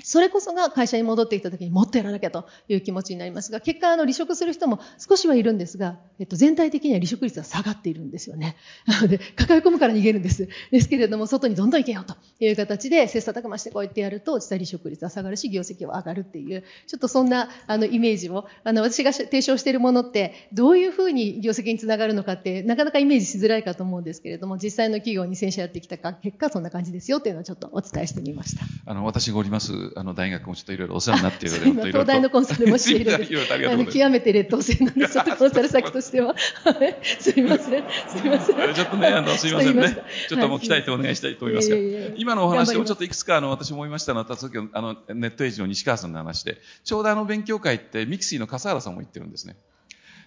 [0.04, 8.56] それこそが会社に戻ってきた時にもっとやらなきゃという気持ちになりますが、結果、あの、離職する人も少しはいるんですが、えっと、全体的には離職率は下がっているんですよね。
[8.86, 10.48] な ので、抱え込むから逃げるんです。
[10.72, 28.64] ですけれども、外にどんどん行けよという形で、切磋琢磨してこうやってやると、実際離職率は下がるし、業績は上がるっていう、ちょっとそんな、あの、イメージを、あの、私が提唱しているものって、どういうふうに業績につながるのかって、なかなかイメージしづらいかと思うんですけれども、実際の企業に1000社やってきた結果、そんな感じですよっていうのをちょっとお伝えしてみました。
[28.86, 33.26] あの、私がおります立あの大学もちょっといろいろお世話になっているので、 今、東大のコンサルもしているんで
[33.92, 36.36] 極めて劣等生なんで、ちょっとコンサル先としては。
[36.64, 36.98] はい。
[37.04, 37.84] すいません。
[38.08, 38.56] すいません。
[38.74, 49.56] ちょっとね、あの、すいませんねちょっともう期待とお願いしたいと思いますがいやい今のお話をちょっといくつか、あの、私思いましたのは、さっきの、あの、ネットエイジの西川さんの話で、ちょうどあの勉強会って、 mixi の笠原さんも言ってるんですね。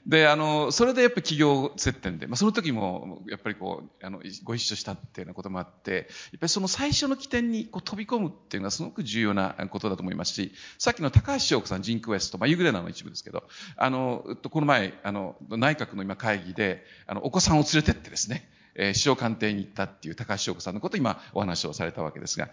[0.07, 6.05] で、あの、それでやっぱ起業接点で、まあ、その時も、やっぱりこう、あの、ご一緒したっていうようなこともあって、やっ
[6.41, 13.45] ぱりその最初の起点にこう飛び込むっていうのはすごく重要なことだと思いますし、さっきの高橋翔子さん、ジンクエスト、まあ、ユグレナの一部ですけど、
[13.77, 22.49] あの、この前、あの、内閣の今会議で、あの、お子さんを連れてってですね、えー、首相官邸に行ったっていう高橋翔子さんのことを今お話をされたわけですが、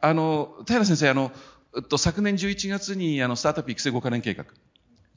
[0.00, 1.32] あの、平先生、あの、
[1.74, 4.44] えっと、昨年11月にあの、スタートアップ育成5カ年計画、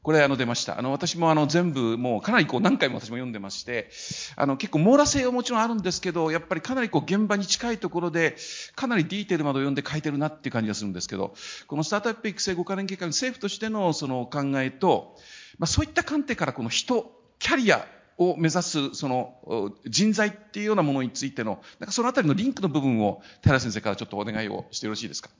[0.05, 0.77] これあの出ました。
[0.77, 3.89] あの私もあの全部もうかなりこう何回も私も読んでまして、
[4.35, 8.35] あの結構網羅性はもちろんあるんですけど、やっぱりかなりこう現場に近いところで、
[8.75, 11.33] かなりディーテールまで読んで書いてるなっていう感じがするんですけど、
[11.65, 15.15] このスタートアップ育成5カ年計画、政府としてのその考えと、
[15.57, 17.87] まあそういった観点からこの人、キャリア、
[18.19, 25.31] を目指すその人材っていうようなものについての、なんかそのあたりのリンクの部分を、平先生からちょっとお願いをしてよろしいですか？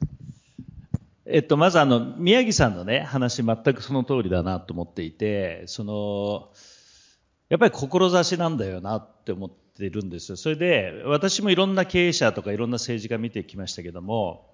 [1.28, 6.52] えっと、まずあの、宮城さんのね、話全くその通りだなと思っていて、その、
[7.50, 10.38] やっぱり志なんだよなって思ってるんですよ。
[10.38, 14.54] それで、私もいろんな経営者とかいろんな政治家見てきましたけども、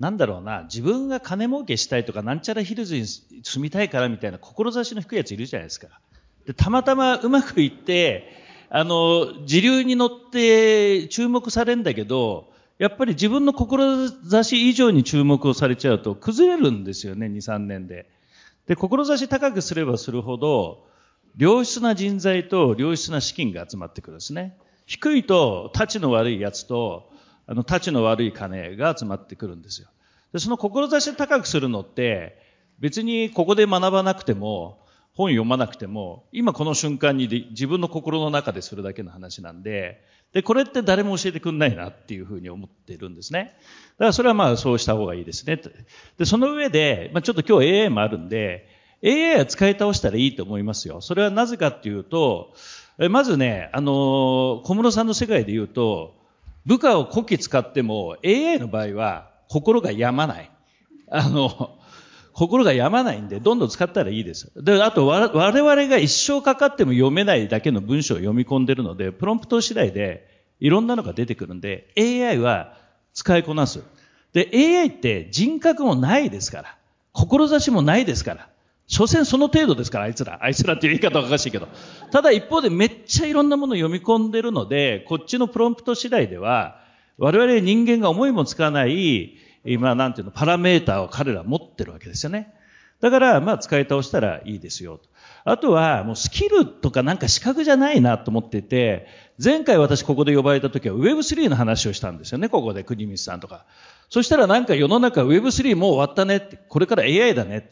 [0.00, 5.88] なんだろうな、自分が金儲けしたいとか、なんちゃらヒルズに住みたいからみたいな志の低いやついるじゃないですか。
[6.46, 8.28] で、たまたまうまくいって、
[8.68, 18.10] あの、時流に乗って注目されるんだけど、やっぱり自分の志以上に注目をされちゃうと崩れるんですよね、2、3年で。
[18.66, 20.86] で、志高くすればするほど、
[21.36, 24.56] 良質な人材と良質な資金が集まってくるんですね。
[24.86, 27.10] 低いと、立ちの悪いやつと、
[27.46, 29.88] あの、立ちの悪い金が集まってくるんですよ。
[30.32, 32.38] で、その志高くするのって、
[32.78, 34.80] 別にここで学ばなくても、
[35.14, 40.02] 本読まなくても、今この瞬間に自分の心の中でするだけの話なんで、
[40.32, 43.54] で、これって誰も教えてくんないなっていうふうに思ってるんですね。
[43.98, 45.60] だからそれはまあそうした方がいいですね。
[46.16, 48.66] で、その上で、まあちょっと今日 AI もあるんで、
[49.04, 51.02] AI は使い倒したらいいと思いますよ。
[51.02, 52.54] それはなぜかっていうと、
[53.10, 56.14] まずね、あの、小室さんの世界で言うと、
[56.64, 60.50] 部下を古希使っても AI の場合は心が病まない。
[61.10, 61.76] あの、
[62.32, 64.50] 心が病まないんで、どんどん使ったらいいです。
[64.56, 70.26] で、あと、我々が一生かかっても読めないだけの文章を読み込んでるので、プロンプト次第で
[70.60, 72.74] いろんなのが出てくるんで、AI は
[73.12, 73.82] 使いこなす。
[74.32, 76.76] で、AI って人格もないですから。
[77.12, 78.48] 志もないですから。
[78.86, 80.38] 所詮その程度ですから、あいつら。
[80.42, 81.68] あいつらっていう言い方はおかしいけど。
[82.10, 86.80] ただ一方でめっちゃいろんなもの読み込んでるので、こっちのプロンプト次第では、
[87.18, 92.52] 我々人間が思いもつかない、今、なんていうの、パラメーターを彼ら持ってるわけですよね。
[93.00, 95.00] だから、まあ、使い倒したらいいですよ。
[95.44, 99.06] あとは、もうスキルとかなんか資格じゃないなと思ってて、
[99.42, 103.66] 前回私ここで呼ばれた時は Web3 の話をしたんですよね、ここで国光さんとか。
[104.08, 107.70] そしたらなんか世の中 Web3 もう終わったねって、これから AI だね。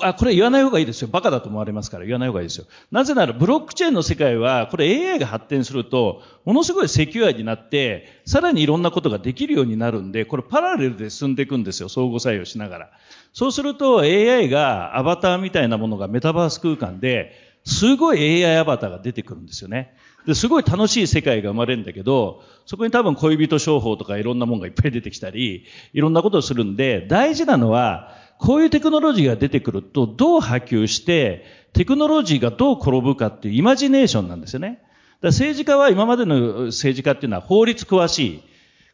[0.00, 1.08] あ、これ言わない方がいいですよ。
[1.08, 2.66] バカだと思われますから言わない方がいいですよ。
[2.90, 11.88] なぜならブロックチェーンの世界は、これ AI が発展すると、ものすごいセキュアになって、さらにいろんなことができるようになるんで、これパラレルで進んでいくんですよ。
[11.88, 12.90] 相互作用しながら。
[13.32, 17.32] そうすると AI がアバターみたいなものがメタバース空間で、
[17.64, 19.94] すごい AI アバターが出てくるんですよね。
[20.26, 34.80] で、すごい楽しい世界が生まれるんだけど、そこに多分恋人商法とかいろんなものがいっぱい出てきたり、いろんなことをするんで、大事なのは、こういうテクノロジーが出てくると、どう波及して、テクノロジーがどう転ぶかっていうイマジネーションなんですよね。
[35.20, 38.42] だ政治家は今までの政治家っていうのは法律詳しい。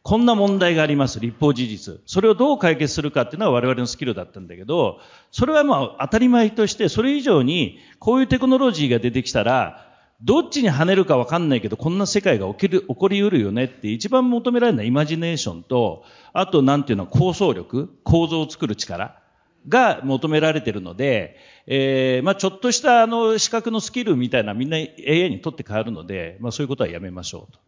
[0.01, 1.19] こんな問題があります。
[1.19, 1.99] 立法事実。
[2.05, 4.99] それをどう解決するかっていうのは我々のスキルだったんだけど、
[5.31, 19.24] それはまあ当たり前として、それ以上にこういうテクノロジーが出てきたら、どっちに跳ねるかわかんないけど、こんな世界が起きる、起こりうるよねって一番求められるのはイマジネーションと、あとなんていうの構想力、構造を作る力。
[19.67, 21.37] が求められてるので、
[21.67, 27.59] えー、まあちょっとしたあの資格のスキルみたいなみんな AI にとって変わるので、まあそういうことはやめましょうと。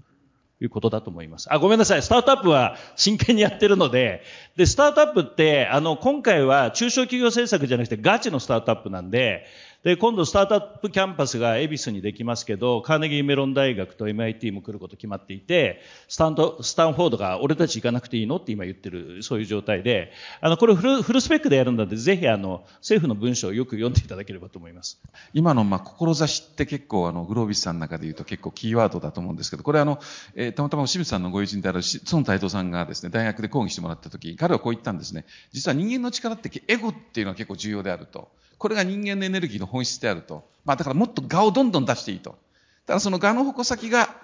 [0.60, 1.54] いうことだと思います。
[1.54, 2.02] あ、ごめんなさい。
[2.02, 4.24] スタートアップは真剣にやってるので、
[4.56, 9.45] で、スタートアップって、あの、今回は中小企業政策じゃなくてガチのスタートアップなんで、
[9.84, 20.11] で、今度スタートアップキャンパスが恵比寿にできますけど、カーネギーメロン大学と MIT も来ること決まっていて、スタンド、スタンフォードが俺たち行かなくていいのって今言ってる、そういう状態で、
[20.41, 24.99] あの、これフルフルスペックでやるんだんで、ぜひあの、政府の文章をよく読んでいただければと思います。
[25.34, 29.99] 今の、まあ、志って結構あの、グロービスさんの中で言うと結構キーワードだと思うんですけど、これあの、
[30.36, 35.25] えー、たまたま清水さんのご友人である孫太藤さんがですね、大学で講義してもらった時、彼はこう言ったんですね。
[35.53, 38.32] 実は人間の力ってエゴっていうのは結構重要であると。
[38.58, 40.49] これが人間のエネルギーの本質であると。
[40.66, 42.38] まあだからもっと我をどんどん出していいと。
[42.86, 44.16] ただその我の矛先が、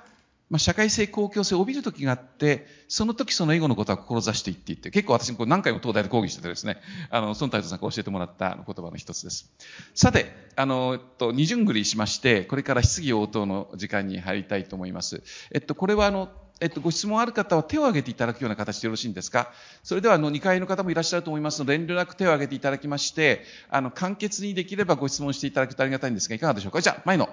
[0.50, 6.78] まあ、社会性、公共性を帯びる時があって、その時そのエゴのことは志していっていって、結構私こう何回も東大で講義しててですね、
[7.10, 9.52] あの、孫太斗さんから教えてもらった言葉の一つです。
[9.96, 15.24] さて、あの、えっと、二巡繰りしまして、これから質疑応答の時間に入りたいと思います。
[15.52, 16.30] えっと、これはあの、
[16.62, 19.52] えっと、ご質問ある方は手を挙げていただくような形でよろしいんですか？
[19.84, 26.82] それでは、あの、2階の方もいらっしゃると思いますので、遠慮なく手を挙げていただきまして、あの、簡潔にできればご質問していただくとありがたいんですが、いかがでしょうか？
[26.82, 27.28] じゃあ、前の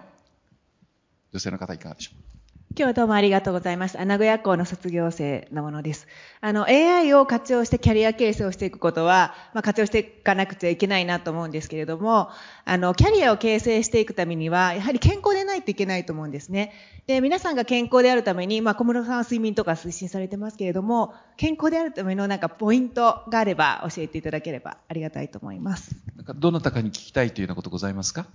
[1.33, 2.50] 女性の方いかがでしょう？
[2.79, 3.99] 今日はどうもありがとうございます。
[4.01, 6.07] 穴子屋校の卒業生のものです。
[6.41, 12.31] あの、AI を活用してキャリア形成をしていくことは、まあ、活用していかなくちゃいけないなと思うんですけれども、
[12.65, 16.73] あの、キャリアを形成していくためには、やはり健康でないといけないと思うんですね。
[17.09, 25.97] で、皆さんが健康であるために、まあ、小室さんは睡眠とか推進されてますけれども、健康であるためのなんかポイントがあれば教えていただければありがたいと思います。
[26.15, 28.27] なんかどなたかに聞きたいというようなことございますか？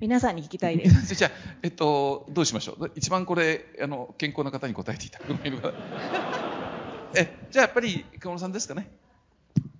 [0.00, 1.14] 皆さんに聞きたいです。
[1.14, 1.30] じゃあ、
[1.62, 2.90] えっと、どうしましょう？
[2.94, 5.32] 一番これ、あの、健康な方に答えていただく
[7.14, 8.90] え、じゃあやっぱり、熊野さんですかね？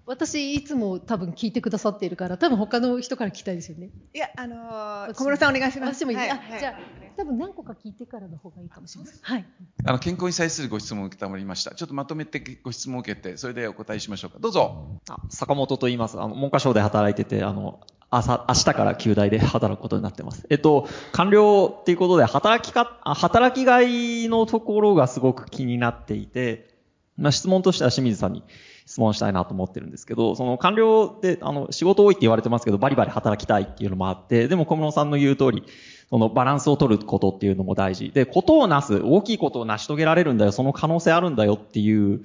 [0.07, 3.91] 私、いつも多分聞いてくださっているから、多分他の人から聞きたいですよね。
[4.13, 5.95] いや、あのー、小室さんお願いします。
[6.01, 6.17] 私もいい。
[6.19, 6.75] はい、あ、はい、じゃあ、
[7.17, 9.21] 多分何個か聞いてからの方がいいかもしれません。
[9.23, 9.47] はい。
[9.87, 11.77] あの、健康に際するご質問を受けたまりました。
[11.77, 14.39] ちょっとまとめてご質問を受けて、それでお答えしましょうか。
[14.41, 15.01] どうぞ。
[15.09, 16.21] あ、坂本と言います。
[16.21, 17.81] あの、文科省で働いてて、あの、
[18.11, 20.47] 朝、明日から旧大で働くことになってます。
[20.51, 26.69] えっと、官僚っていうことで、働きか、働きがいのところがすごく気になっていて、
[27.17, 28.43] まあ、質問としては清水さんに
[28.87, 35.63] 質問したいなと思ってるんですけど、その官僚で、あの、仕事多いって言われてますけど、バリバリ働きたいっていうのもあって、でも小室さんの言う通り、
[36.09, 38.11] そのバランスを取ることっていうのも大事。
[38.11, 42.25] で、ことをなす、大きいことを成し遂げられるんだよ、その可能性あるんだよっていう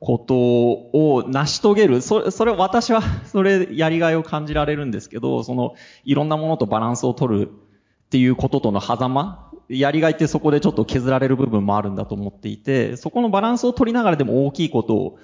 [0.00, 2.00] ことを成し遂げる。
[2.00, 5.74] それ、それ、私は、 それ、やりがいを感じられるんですけど、その、
[6.04, 15.18] いろんなものとバランスを取るっていうこととの狭間やりがいってそこでちょっと削られる部分もあるんだと思っていて、そこのバランスを取りながらでも大きいことを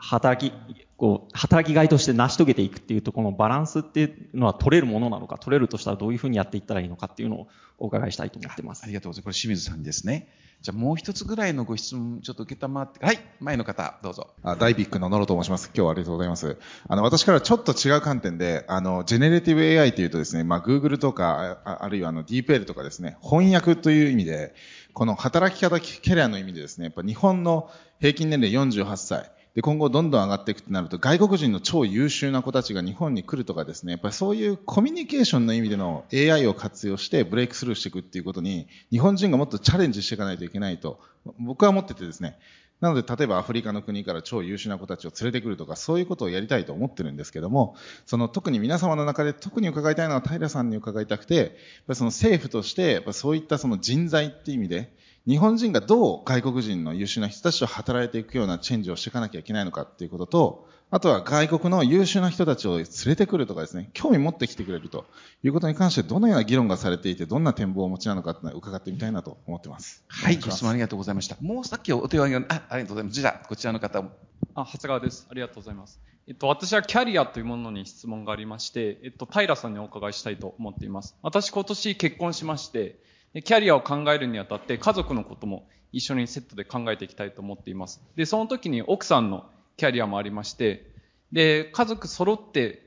[0.00, 0.52] 働き、
[0.96, 7.48] こう、働きがいとして成し遂げていくっていうところのバランスっていうのは取れるものなのか、取れるとしたらどういうふうにやっていったらいいのかっていうのを
[7.78, 8.82] お伺いしたいと思ってます。
[8.84, 9.24] ありがとうございます。
[9.24, 10.28] これ清水さんですね。
[10.62, 14.28] じゃあもう一つぐらいのご質問、ちょっと受けたまって、はい、前の方、どうぞ。
[14.42, 15.70] あ、ダイビックのノロと申します。
[15.74, 16.58] 今日はありがとうございます。
[16.86, 24.54] あの、私からちょっと違う観点で、あの、ジェネレティブ AI というとですね、まあ、Google とか、ああるいはあの、DeepL とかですね、翻訳という意味で、
[24.92, 27.70] この働き方キャリアの意味でですね、やっぱ日本の
[28.00, 29.30] 平均年齢48歳、
[29.60, 40.98] で、今後どんどん上がっていくとなると、外国人の超優秀な子たちが日本に来るとかですね、やっぱりそういうコミュニケーションの意味での AI を活用してブレイクスルーしていくっていうことに、日本人がもっとチャレンジしていかないといけないと、
[41.38, 42.38] 僕は思っててですね、
[42.80, 51.52] なので、例えばアフリカの国から超優秀な子たちを連れてくるとか、そういうことをやりたいと思ってるんですけども、その特に皆様の中で特に伺いたいのは平さんに伺いたくて、やっぱ
[51.90, 54.96] りその政府として、やっぱそういったその人材っていう意味で、
[55.26, 65.04] 日本人がどう外国人の優秀な人たちと働いていくようなチェンジをしていかなきゃいけないのかっていうことと、あとは外国の優秀な人たちを連れてくるとかですね、興味持ってきてくれると
[65.44, 70.02] いうことに関してどのような議論がされていて、どんな展望をお持ちなのかっていうのを伺ってみたいなと思ってます。
[70.08, 71.36] はい、ご質問ありがとうございました。
[71.40, 73.20] もうさっきお手を挙げあ、ありがとうございます。
[73.20, 74.10] じゃあ、こちらの方も。
[74.54, 75.28] あ、長谷川です。
[75.30, 76.00] ありがとうございます。
[76.26, 81.16] えっと、私はキャリアというものに質問がありまして、えっと、平さんにお伺いしたいと思っています。
[81.22, 82.98] 私今年結婚しまして、
[83.34, 88.00] でキャリアを考えるにあたって家族のことも一緒にセットで考えていきたいと思っています。
[88.16, 90.90] で、その時に奥さんのキャリアもありまして、
[91.32, 92.82] で、家族揃って、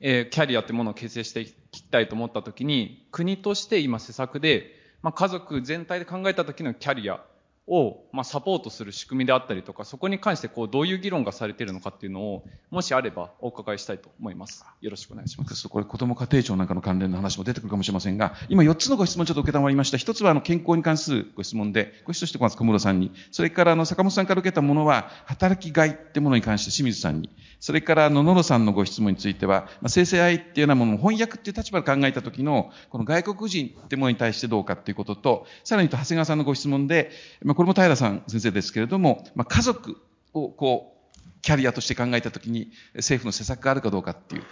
[0.00, 4.72] えー、キャリアってものを形成していきたいと思った時に、国として今施策で、
[5.02, 7.20] まあ、家族全体で考えた時のキャリア
[7.66, 14.64] を、まあ、サポートする仕組みであったりとか、そこに関してこう、どういう議論がされているのかっていうのを、もしあればお伺いしたいと思います。
[14.82, 15.68] よろしくお願いします。
[15.68, 19.96] これ、子供家庭庁なんかの関連の話も出てくるかもしれませんが、今4つのご質問ちょっと受けたまりました。
[19.96, 37.10] 1つは、あの、健康に関するご質問で、ご質としてまず小室さんに、それから、あの、坂本さんから受けたものは、働きがいってものに関して清水さんに、それから、あの、野呂さんのご質問については、まあ、生成愛っていうようなものを翻訳っていう立場で考えた時の、この外国人ってものに対してどうかっていうことと、さらにと、長谷川さんのご質問で、
[37.42, 39.96] ま、これも平さん先生ですけれども、まあ、家族
[40.32, 40.94] をこう、
[41.42, 44.44] キャリアとして考えたときに、政府の施策があるかどうかっていう。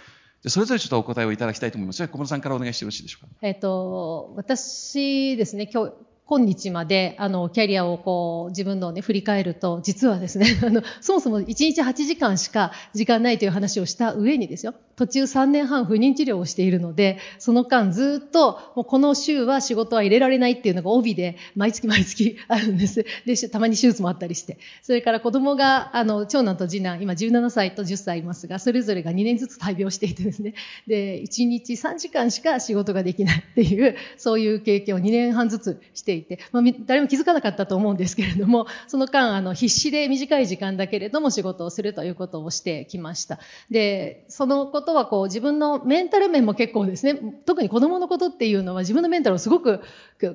[0.49, 2.07] それぞれちょっとお答えをいただきたいと思います。
[2.07, 3.31] 小室さんからお願いしてよろしいでしょうか。
[3.41, 5.93] えっ、と、私ですね、今日、
[6.25, 23.05] 今日まで、あの、キャリアをこう、自分のね、振り返ると、実はですね、あの、そもそも1日8時間しか時間ないという話をした上にですよ、途中3年半不妊治療をしているので、その間ずっと、もうこの週は仕事は入れられないっていうのが帯で、毎月毎月 あるんです。
[23.25, 24.57] で、たまに手術もあったりして。
[24.81, 30.53] それから子供が、あの、長男と次男、今17歳と10歳いますが、それぞれが2年ずつ大病していてですね、
[30.87, 43.39] で、1日3時間しか仕事ができないっていう、そういう経験を2年半ずつしていて、まあ、誰も気づかなかったと思うんですけれども、その間、あの、必死で短い時間だけれども仕事をするということをしてきました。
[43.71, 49.81] で、そのことはこう、自分のメンタル面も結構ですね、特に子供のことっていうのは自分のメンタルをすごく、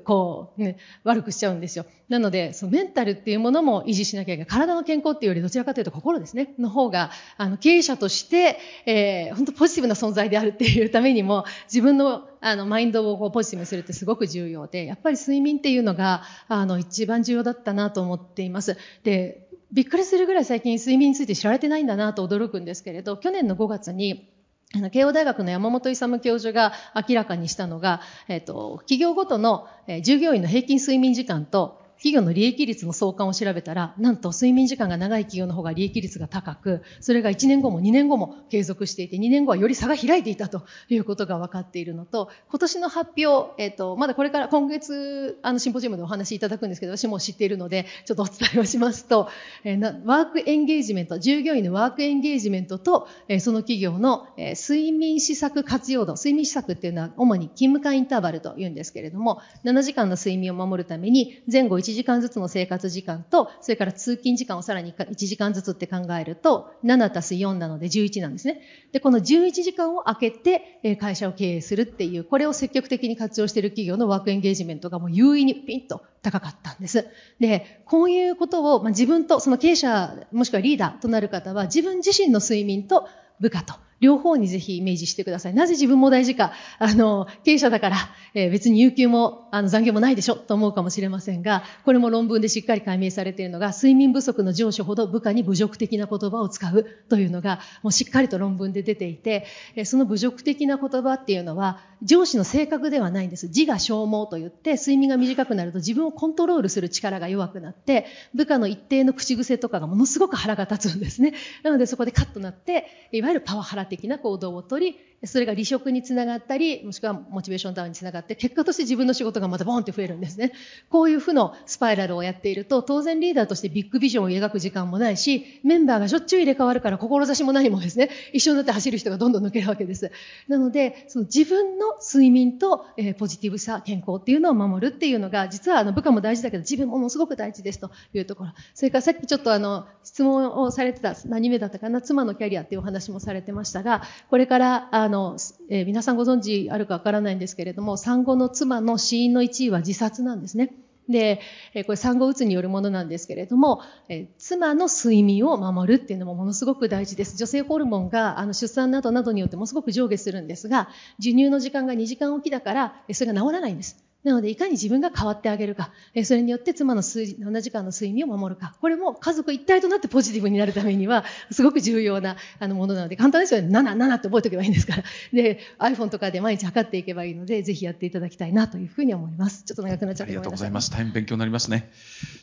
[0.05, 1.85] こう、ね、悪くしちゃうんですよ。
[2.09, 4.47] なので、そのメンタルっていうものも維持しなきゃいけない。
[4.47, 6.55] 体の健康っていうよりどちらかというと心ですね。
[6.59, 18.77] の方が、あの、経営者として、えー、本当ポジティブな存在であるっていうためにも、自分のあの、マインドをこうポジティブにするってすごく重要で、やっぱり睡眠っていうのが、あの、一番重要だったなと思っています。
[19.03, 24.31] で、びっくりするぐらい最近睡眠について知られてないんだなと驚くんですけれど、去年の5月に、
[24.75, 26.73] あの、慶応大学の山本勇教授が
[27.09, 49.29] 明らかにしたのが、えっ、と、企業ごとの、え従業員の平均睡眠時間と、企業の利益率の相関を調べたら、なんと睡眠時間が長い企業の方が利益率が高く、それが1年後も2年後も継続していて、2年後はより差が開いていたということが分かっているのと、今年の発表、えっ、ー、と、まだこれから今月、あの、シンポジウムでお話しいただくんですけど、私も知っているので、ちょっとお伝えをしますと、
[49.65, 68.61] えー、ワークエンゲージメント、従業員のワークエンゲージメントと、えー、その企業の、え睡眠施策活用度、睡眠施策っていうのは主に勤務間インターバルと言うんですけれども、7時間の睡眠を守るために、前後1時間ずつの生活時間と、それから通勤時間をさらに1時間ずつって考えると、7たす4なので11なんですね。
[68.93, 77.07] で、この11時間を空けて、会社を経営するっていう、これを積極的に活用している企業のワークエンゲージメントがもう優位にピンと高かったんです。
[77.41, 83.09] で、こういうことを、まあ、自分と、その経営者、もしくはリーダーとなる方は、自分自身の睡眠と
[83.41, 85.55] 部下と、両方にぜひイメージしてください。
[85.55, 87.97] なぜ自分も大事か、あの、経営者だから、
[88.35, 99.47] えー、別に有給も、あの、残業もないでしょと思うかもしれませんが、これも論文でしっかり解明されているのが、睡眠不足の上司ほど部下に侮辱的な言葉を使うというのが、もうしっかりと論文で出ていて、
[99.85, 103.49] その侮辱的な言葉っていうのは、上司の性格ではないんです。
[103.49, 111.35] 自我消耗と言って、睡眠が短くなると自分をコントロールする力が弱くなって、部下の一定の口癖とかがものすごく腹が立つんですね。
[111.63, 120.53] なのでそこでカッとなって、いわゆるパワハラ的な行動を取り、それが離職につながったり、もしくはモチベーションダウンにつながって、結果として自分の仕事がまたボンって増えるんですね。
[120.91, 130.13] こういう負のスパイラルをやっていると、当然リーダーとしてビッグビジョンを描く時間もないし、メンバーがしょっちゅう入れ替わるから、志も何もですね、一緒になって走る人がどんどん抜けるわけです。
[130.47, 138.51] なので、その自分の睡眠と、えー、ポジティブさ、健康っていうのを守るっていうのが、実はあの部下も大事だけど、自分もものすごく大事ですというところ。
[138.75, 145.37] それからさっきちょっとあの、質問をされてた、何目だったかな、妻のキャリアっていうお話もされてましたが、これから、あの、
[145.71, 150.75] えー、皆さんご存知あるかわからないんですけれども、産後の妻の死因の1位は自殺なんですね。
[151.09, 151.41] で、
[151.75, 157.37] えー、これ産後うつによるものなんですけれども、えー、妻の睡眠を守るっていうのもものすごく大事です。
[157.37, 164.08] 女性ホルモンがあの出産などなどによってものすごく上下するんですが、授乳の時間が2時間おきだから、それが治らないんです。
[164.25, 165.93] なので、いかに自分が変わってあげるか、
[166.25, 173.69] それによって妻の数7時間の睡眠を守るか、これも家族一体となってポジティブになるためには、すごく重要なあのものなので、簡単ですよね。
[173.69, 175.05] 7、7って覚えておけばいいんですから。
[175.33, 179.63] で、iPhone とかで毎日測っていけばいいので、ぜひやっていただきたいなというふうに思います。
[179.63, 180.91] ちょっと長くなっちゃってありがとうございます。
[180.91, 181.91] 大変勉強になりますね。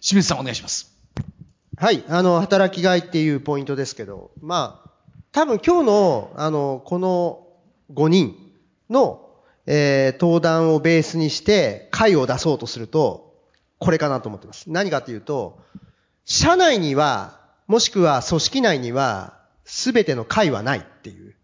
[0.01, 0.95] 清水さんお願いします。
[1.78, 4.89] はい、あの、働きがいっていうポイントですけど、まあ、
[5.34, 7.47] 多分今日の、あの、この
[7.93, 8.34] 5人
[8.89, 9.24] の
[9.68, 13.34] えー、登壇をベースにして会を出そうとすると、
[13.80, 14.70] これかなと思ってます。
[14.72, 15.59] 何かというと、
[16.26, 19.34] 社内には、もしくは組織内には、
[19.66, 21.36] すべての会はないっていう。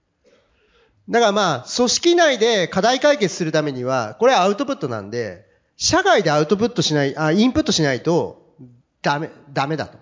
[1.09, 5.45] だからまあ、組織内で課題解決するためには、これはアウトプットなんで、
[5.77, 8.55] 社外でアウトプットしない、あ、インプットしないと、
[9.01, 9.93] ダメ、ダメだと。
[9.93, 10.01] だか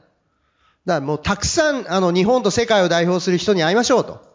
[0.85, 4.27] らもうたくさん、あの、日本と世界を代表する人に会いましょうと。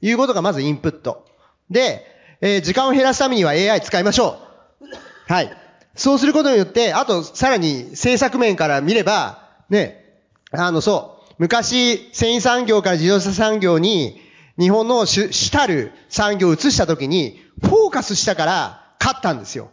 [0.00, 1.26] いうことがまずインプット。
[1.70, 2.06] で、
[2.46, 4.38] えー、時間を減らすためには AI 使いましょ
[4.82, 5.32] う。
[5.32, 5.56] はい。
[5.94, 10.20] そうすることによって、あと、さらに政策面から見れば、ね、
[10.50, 14.20] あの、そう、昔、繊維産業から自動車産業に、
[14.58, 19.70] 日本の主主たる産業を移したときに、フォーカスしたから勝ったんですよ。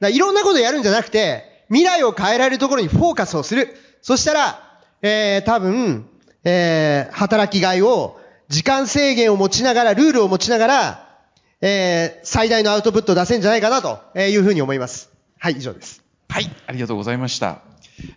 [0.00, 3.76] だいろんなことやるんじゃなくて、未来を変えられるところにフォーカスをする。
[4.00, 6.08] そしたら、えー、多分、
[6.42, 11.01] えー、働きがいを時間制限を持ちながら、ルールを持ちながら、
[11.64, 15.12] えー、最大のアウトプットを出せんじゃないかなというふうに思います。
[15.38, 16.02] はい、以上です。
[16.28, 17.60] はい、ありがとうございました。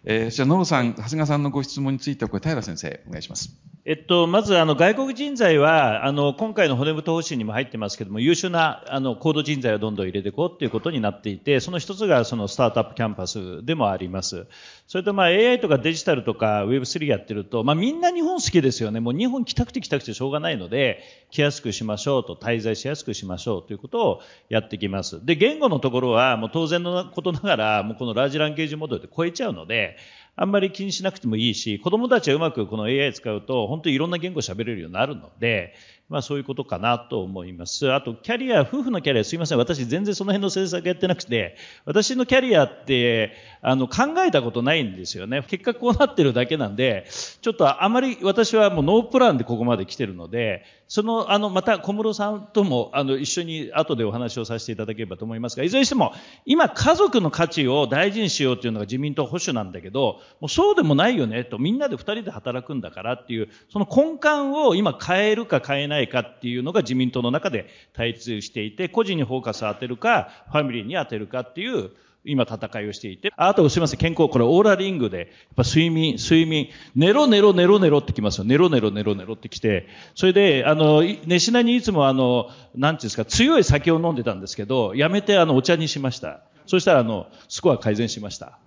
[0.03, 3.51] えー、じゃあ、野呂さん、長谷川さんのご質問については、これ、平先生、お願いします。
[3.85, 14.47] えっと、まず、あの、外国人材は、あの、今回の骨太方針にも入ってますけども、優秀な、あの、高度人材をどんどん入れていこうっていうことになっていて、その一つが、その、スタートアップキャンパスでもあります。
[14.87, 18.99] それと、まあ、AI とかデジタルとか Web3 やってると、まあ、みんな日本好きですよね。
[18.99, 20.99] もう日本来たくて来たくてしょうがないので、
[21.31, 25.25] 来やすくしましょうと、滞在しやすくしましょうということをやってきます。
[25.25, 29.97] で、言語のところは、もう当然のことながら、もうこのラージランゲージモデルで超えちゃうので、
[30.37, 35.73] あんまり気にしなくてもいいし、子供たちはうまくこの AI 使うと、本当にいろんな言語喋れるようになるので、
[36.09, 37.91] まあそういうことかなと思います。
[37.93, 39.57] あと、キャリア、夫婦のキャリア、すいません。
[39.57, 41.55] 私全然その辺の政策やってなくて、
[41.85, 43.31] 私のキャリアって、
[43.67, 45.41] あの、考えたことないんですよね。
[45.47, 47.07] 結果こうなってるだけなんで、
[47.41, 56.13] ちょっとあまり私はもうノープランでここまで来てるので、その、あの、また小室さんとも、あの、一緒に後でお話をさせていただければと思いますが、いずれにしても、
[56.45, 64.27] 今家族の価値を大事にしようというのが自民党保守なんだけど、もうそうでもないよね、と、みんなで二人で働くんだからっていう、その根幹
[64.59, 71.89] を今変えるか変えないかっていうのが自民党の中で対立していて、個人にフォーカスを当てるか、ファミリーに当てるかっていう、
[72.25, 78.43] 今戦いをしていて、あとすみません、健康、これオーラリングで、やっぱ睡眠、睡眠、寝ろ寝ろ寝ろ寝ろってきますよ。
[78.43, 86.41] 寝ろ寝ろ寝ろ寝ろってきて、それで、あの、寝しなにいつもあの、なんていうんですか、強い酒を飲んでたんですけど、やめてあの、お茶にしました。
[86.65, 88.59] そしたらあの、スコア改善しました。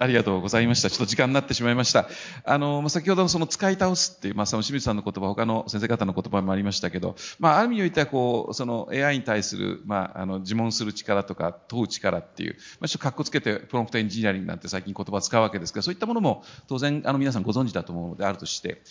[0.00, 0.90] ありがとうございました。
[0.90, 2.08] ちょっと時間になってしまいました。
[2.44, 18.82] あの、まあ先ほどのその使い倒すっていう、まあ、その清水さんの言葉、他の先生方の言葉もありましたけど、まあ、ある意味においては、こう、その AI に対する、まあ、あの、自問する力とか、問う力っていう、まあ、ちょっと格好つけて、プロンプトエンジニアリングなんて最近言葉を使うわけですけど、そういったものも、当然、あの、皆さんご存知だと思うのであるとして、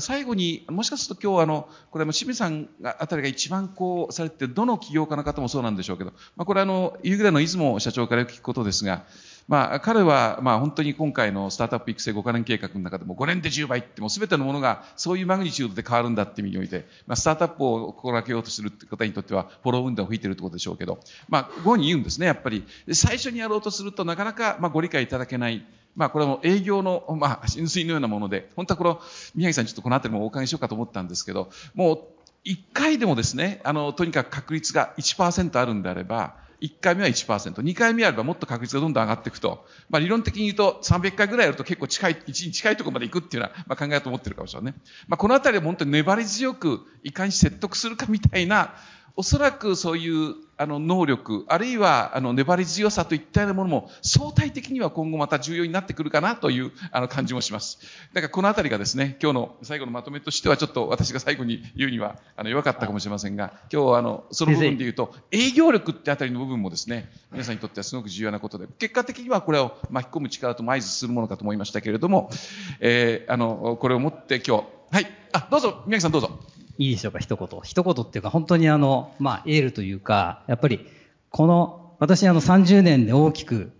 [0.00, 9.04] 最後に、もしかすると今日あの、これも清水さんあたりが一番こう、されてどの起業家の方もそうなんでしょうけど、まあ、これあの、夕暮れの出雲社長からよく聞くことですが、
[9.46, 22.64] まあ、彼は、まあ、本当に今回のスタートアップ育成5カ年計画の中でも5年で10倍ってもう全てのものがそういうマグニチュードで変わるんだって意味において、まあ、スタートアップを心がけようとするって方にとってはフォロー運動を吹いてるってことでしょうけど、まあ、ご本人言うんですね、やっぱり。
[22.92, 25.64] 最初にやろうとするとなかなか、まあ、ご理解いただけない。
[25.94, 29.00] まあ、これも営業の、まあ、浸水のようなもので、本当はこの、
[29.34, 32.00] 宮城さんちょっとこの辺りもお伺いしようかと思ったんですけど、もう、
[32.42, 36.34] 一回でもですね、あの、とにかく確率が1%あるんであれば、
[36.64, 39.66] 1回目は1%、2回目やればもっと確率がどんどん上がっていくと。
[39.90, 44.78] まあ理論的に言うと300回ぐらいやると結構近い、1に近いところまで行くっていうのは、まあ考えだと思ってるかもしれないね。
[45.06, 48.74] まあこのあたりは本当に粘り強くいかに説得するかみたいな、
[49.16, 57.78] おそらくそういうあの能力、あるいはあの粘り強さといったようなものも相対的には今後また重要になってくるかなというあの感じもします。
[58.12, 72.30] だからこのあたりがですね、今日の最後のまとめとしてはちょっと私が最後に言うにはあの弱かったかもしれませんが、今日あのその部分で言うと営業力ってあたりの部分もですね、皆さんにとってはすごく重要なことで、結果的にはこれを巻き込む力とも合図するものかと思いましたけれども、
[72.80, 76.38] えー、あの、これをもって今日、はい、あ、どうぞ、宮城さんどうぞ。
[76.78, 77.60] いいでしょうか、一言。
[77.62, 80.86] 一言っていうか、本当にあの、まあ、エールというか、やっぱり、
[81.30, 83.72] この、私あの30年で大きく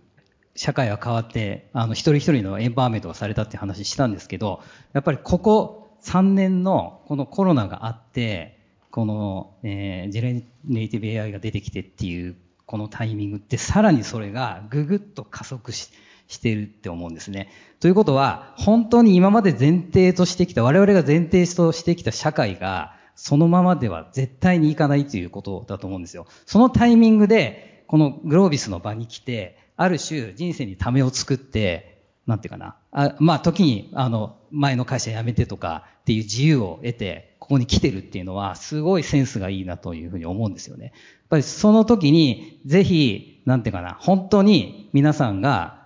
[0.55, 4.61] 社会は変わって、あの、一人一人のエンパワーメントがされたって話したんですけど、
[4.93, 8.57] やっぱりここ3年のこのコロナがあって、
[8.91, 12.35] この、えー、ジェネレティブ AI が出てきてっていう、
[12.65, 15.91] このタイミングってさらにそれがぐぐっと加速し
[16.27, 17.49] しているって思うんですね。
[17.79, 26.27] ということは、本当に今まで前提としてきた、我々が前提としてきた社会が、そのままでは絶対にいかないということだと思うんですよ。
[26.45, 31.95] そのタイミングで、このグロービスの場に来て、ある種人生にためを作って、
[32.25, 32.75] なんていうかな。
[32.91, 40.85] あまあ、時に、あの、前の会社辞めてとかっていう自由を得て、ここに来てるっていうのは、すごいセンスがいいなというふうに思うんですよね。
[40.85, 40.93] やっ
[41.29, 45.84] ぱりその時に、ぜひ、なんていうかな、本当に皆さんが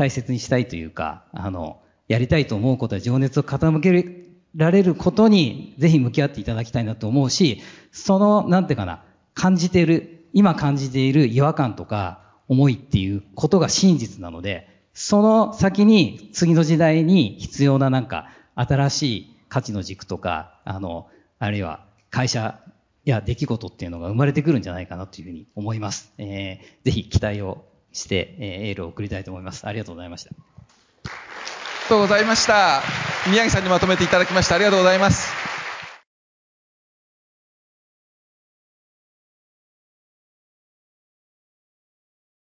[0.00, 7.60] 大切にしたいというか、あの、やりたいと思うことは情熱を傾けられることに、ぜひ向き合っていただきたいなと思うし、
[7.92, 22.58] その、なんていうかな、感じている、今感じている違和感とか、思いっていうことが真実なので、その先に次の時代に必要ななんか新しい価値の軸とか、あの、あるいは会社
[23.04, 26.12] や出来事っていうのが生まれてくるんじゃないかなというふうに思います。
[26.18, 29.66] えー、ぜひ期待をして、えー、エールを送りたいと思います。
[29.66, 30.30] ありがとうございました。
[30.30, 32.82] ありがとうございました。
[33.26, 34.54] 宮城さんにまとめていただきました。
[34.54, 35.39] ありがとうございます。